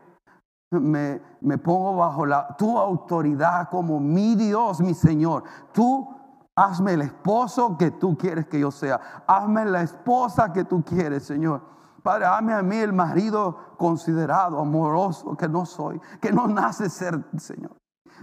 [0.71, 5.43] me, me pongo bajo la, tu autoridad como mi Dios, mi Señor.
[5.73, 6.22] Tú
[6.55, 9.23] hazme el esposo que tú quieres que yo sea.
[9.27, 11.61] Hazme la esposa que tú quieres, Señor.
[12.01, 17.23] Padre, hazme a mí el marido considerado, amoroso que no soy, que no nace ser,
[17.37, 17.75] Señor.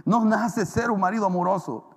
[0.05, 1.89] No nace ser un marido amoroso.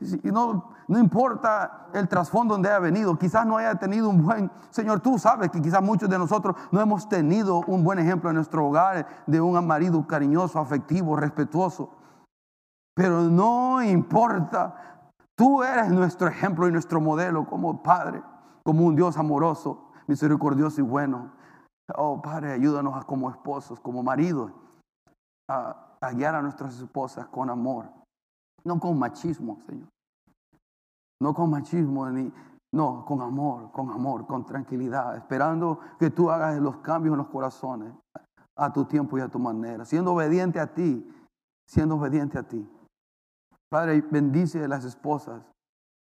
[0.00, 4.50] Y no, no importa el trasfondo donde haya venido, quizás no haya tenido un buen,
[4.70, 8.36] Señor, tú sabes que quizás muchos de nosotros no hemos tenido un buen ejemplo en
[8.36, 11.90] nuestro hogar de un marido cariñoso, afectivo, respetuoso.
[12.94, 14.95] Pero no importa,
[15.36, 18.22] tú eres nuestro ejemplo y nuestro modelo como Padre,
[18.64, 21.32] como un Dios amoroso, misericordioso y bueno.
[21.96, 24.52] Oh Padre, ayúdanos como esposos, como maridos,
[25.48, 27.86] a, a guiar a nuestras esposas con amor
[28.66, 29.88] no con machismo, Señor.
[31.22, 32.30] No con machismo, ni,
[32.74, 37.28] no, con amor, con amor, con tranquilidad, esperando que tú hagas los cambios en los
[37.28, 37.94] corazones
[38.56, 41.08] a tu tiempo y a tu manera, siendo obediente a ti,
[41.66, 42.68] siendo obediente a ti.
[43.76, 45.42] Padre, bendice a las esposas,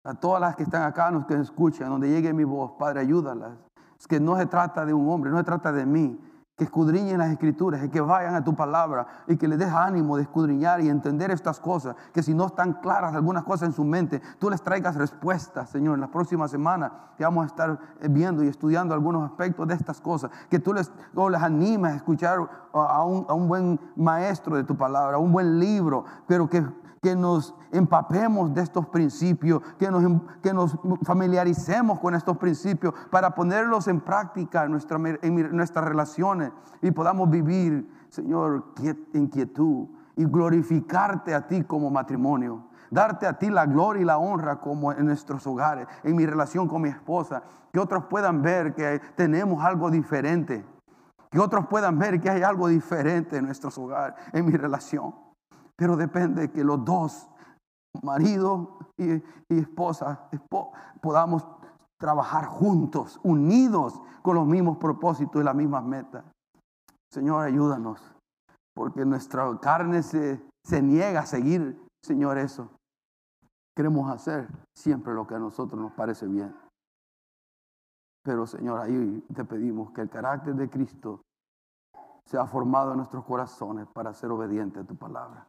[0.04, 3.58] a todas las que están acá, los que escuchan, donde llegue mi voz, Padre, ayúdalas.
[3.98, 6.16] Es que no se trata de un hombre, no se trata de mí,
[6.56, 10.16] que escudriñen las escrituras y que vayan a tu palabra y que les des ánimo
[10.16, 13.82] de escudriñar y entender estas cosas, que si no están claras algunas cosas en su
[13.82, 18.44] mente, tú les traigas respuestas, Señor, en la próxima semana que vamos a estar viendo
[18.44, 20.92] y estudiando algunos aspectos de estas cosas, que tú les,
[21.28, 22.38] les animes a escuchar
[22.72, 26.64] a un, a un buen maestro de tu palabra, a un buen libro, pero que
[27.04, 33.34] que nos empapemos de estos principios, que nos, que nos familiaricemos con estos principios para
[33.34, 36.50] ponerlos en práctica en, nuestra, en nuestras relaciones
[36.80, 38.72] y podamos vivir, Señor,
[39.12, 42.70] en quietud y glorificarte a ti como matrimonio.
[42.90, 46.66] Darte a ti la gloria y la honra como en nuestros hogares, en mi relación
[46.66, 50.64] con mi esposa, que otros puedan ver que tenemos algo diferente,
[51.30, 55.12] que otros puedan ver que hay algo diferente en nuestros hogares, en mi relación.
[55.76, 57.28] Pero depende que los dos,
[58.02, 60.28] marido y, esposa,
[61.00, 61.46] podamos
[61.98, 66.24] trabajar juntos, unidos con los mismos propósitos y las mismas metas.
[67.10, 68.00] Señor, ayúdanos,
[68.74, 72.70] porque nuestra carne se, se niega a seguir, Señor, eso.
[73.76, 76.54] Queremos hacer siempre lo que a nosotros nos parece bien.
[78.24, 81.20] Pero Señor, ahí te pedimos que el carácter de Cristo
[82.26, 85.46] sea formado en nuestros corazones para ser obediente a tu palabra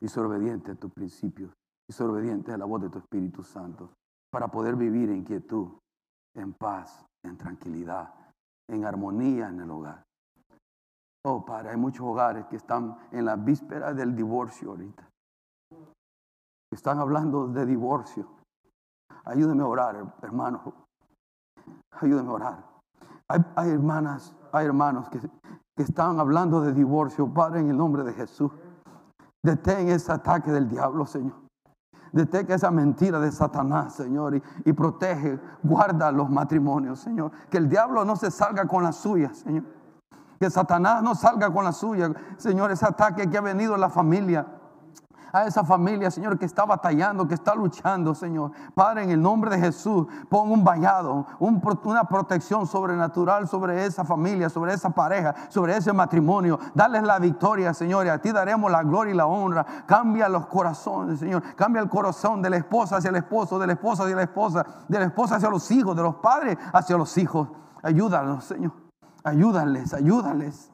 [0.00, 1.52] y obediente a tus principios
[1.88, 3.90] y obediente a la voz de tu Espíritu Santo
[4.30, 5.68] para poder vivir en quietud,
[6.34, 8.14] en paz, en tranquilidad,
[8.68, 10.04] en armonía en el hogar.
[11.24, 15.08] Oh, Padre, hay muchos hogares que están en la víspera del divorcio ahorita.
[16.72, 18.26] Están hablando de divorcio.
[19.24, 20.86] Ayúdeme a orar, hermano.
[21.90, 22.70] Ayúdeme a orar.
[23.56, 28.12] Hay, hermanas, hay hermanos que, que están hablando de divorcio, Padre, en el nombre de
[28.12, 28.50] Jesús.
[29.42, 31.34] Detén ese ataque del diablo, Señor.
[32.12, 37.30] Detén esa mentira de Satanás, Señor, y, protege, guarda los matrimonios, Señor.
[37.48, 39.64] Que el diablo no se salga con la suya, Señor.
[40.38, 42.70] Que Satanás no salga con la suya, Señor.
[42.70, 44.59] Ese ataque que ha venido en la familia
[45.32, 48.52] a esa familia, Señor, que está batallando, que está luchando, Señor.
[48.74, 54.48] Padre, en el nombre de Jesús, pon un vallado, una protección sobrenatural sobre esa familia,
[54.48, 56.58] sobre esa pareja, sobre ese matrimonio.
[56.74, 59.64] Dales la victoria, Señor, y a ti daremos la gloria y la honra.
[59.86, 61.42] Cambia los corazones, Señor.
[61.56, 64.66] Cambia el corazón de la esposa hacia el esposo, de la esposa hacia la esposa,
[64.88, 67.48] de la esposa hacia los hijos, de los padres hacia los hijos.
[67.82, 68.72] Ayúdanos, Señor.
[69.24, 70.69] Ayúdales, ayúdales.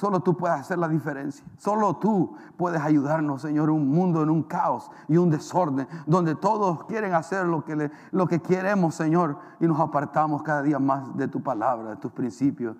[0.00, 1.44] Solo tú puedes hacer la diferencia.
[1.56, 6.84] Solo tú puedes ayudarnos, Señor, un mundo en un caos y un desorden, donde todos
[6.84, 11.26] quieren hacer lo que, lo que queremos, Señor, y nos apartamos cada día más de
[11.26, 12.76] tu palabra, de tus principios,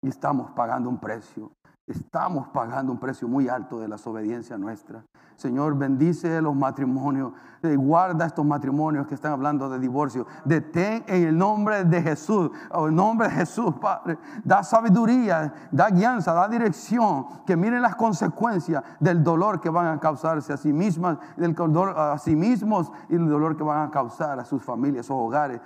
[0.00, 1.50] y estamos pagando un precio.
[1.90, 5.02] Estamos pagando un precio muy alto de la desobediencia nuestra.
[5.34, 7.32] Señor, bendice los matrimonios,
[7.62, 10.24] eh, guarda estos matrimonios que están hablando de divorcio.
[10.44, 14.18] Detén en el nombre de Jesús, en el nombre de Jesús, Padre.
[14.44, 19.98] Da sabiduría, da guianza, da dirección, que miren las consecuencias del dolor que van a
[19.98, 23.90] causarse a sí mismas, del dolor a sí mismos y el dolor que van a
[23.90, 25.60] causar a sus familias, sus hogares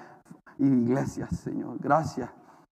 [0.59, 1.77] y iglesias, Señor.
[1.81, 2.31] Gracias.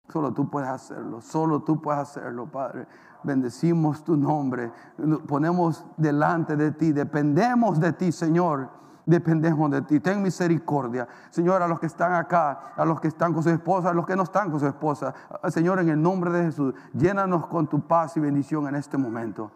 [0.07, 2.87] Solo tú puedes hacerlo, solo tú puedes hacerlo, Padre
[3.23, 4.71] bendecimos tu nombre,
[5.27, 8.81] ponemos delante de ti, dependemos de ti, Señor.
[9.03, 9.99] Dependemos de ti.
[9.99, 13.89] Ten misericordia, Señor, a los que están acá, a los que están con su esposa,
[13.89, 15.13] a los que no están con su esposa.
[15.49, 19.51] Señor, en el nombre de Jesús, llénanos con tu paz y bendición en este momento.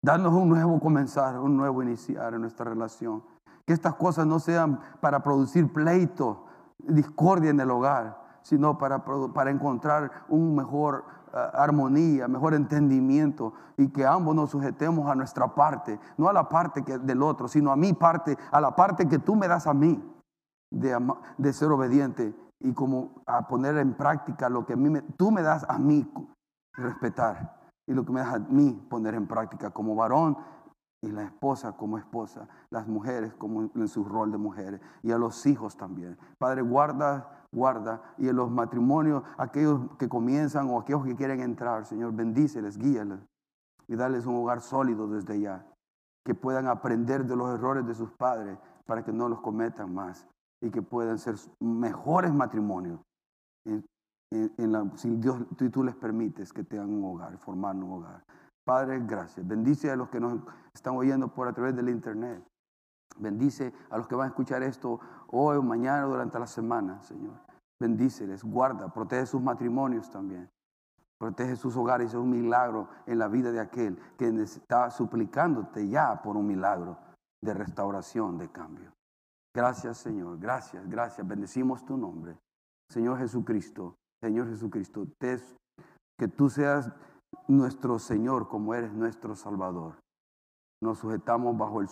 [0.00, 3.24] Danos un nuevo comenzar, un nuevo iniciar en nuestra relación.
[3.66, 6.46] Que estas cosas no sean para producir pleito,
[6.78, 14.06] discordia en el hogar, sino para, para encontrar un mejor armonía, mejor entendimiento y que
[14.06, 17.76] ambos nos sujetemos a nuestra parte, no a la parte que, del otro, sino a
[17.76, 20.02] mi parte, a la parte que tú me das a mí
[20.70, 25.42] de, ser obediente y como a poner en práctica lo que a mí tú me
[25.42, 26.10] das a mí
[26.74, 27.56] respetar
[27.86, 30.36] y lo que me das a mí poner en práctica como varón
[31.00, 35.18] y la esposa como esposa, las mujeres como en su rol de mujeres y a
[35.18, 36.18] los hijos también.
[36.38, 38.14] Padre, guarda guarda.
[38.18, 43.20] Y en los matrimonios, aquellos que comienzan o aquellos que quieren entrar, Señor, bendíceles, guíales
[43.86, 45.66] y darles un hogar sólido desde ya.
[46.24, 50.26] Que puedan aprender de los errores de sus padres para que no los cometan más
[50.60, 53.00] y que puedan ser mejores matrimonios.
[54.96, 58.24] si Dios tú, tú les permites que tengan un hogar, formar un hogar.
[58.64, 59.46] Padre, gracias.
[59.46, 60.40] Bendice a los que nos
[60.74, 62.44] están oyendo por a través del internet.
[63.18, 67.34] Bendice a los que van a escuchar esto hoy mañana o durante la semana, Señor.
[67.80, 70.48] Bendíceles, guarda, protege sus matrimonios también.
[71.18, 76.22] Protege sus hogares, es un milagro en la vida de aquel que está suplicándote ya
[76.22, 76.96] por un milagro
[77.42, 78.92] de restauración, de cambio.
[79.54, 80.38] Gracias, Señor.
[80.38, 81.26] Gracias, gracias.
[81.26, 82.38] Bendecimos tu nombre.
[82.88, 86.90] Señor Jesucristo, Señor Jesucristo, que tú seas
[87.48, 89.96] nuestro Señor como eres nuestro Salvador.
[90.80, 91.88] Nos sujetamos bajo el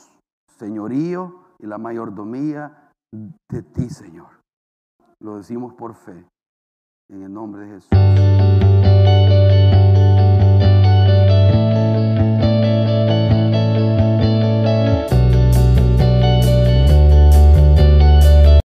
[0.58, 4.40] señorío y la mayordomía de ti, Señor.
[5.20, 6.26] Lo decimos por fe,
[7.08, 8.65] en el nombre de Jesús.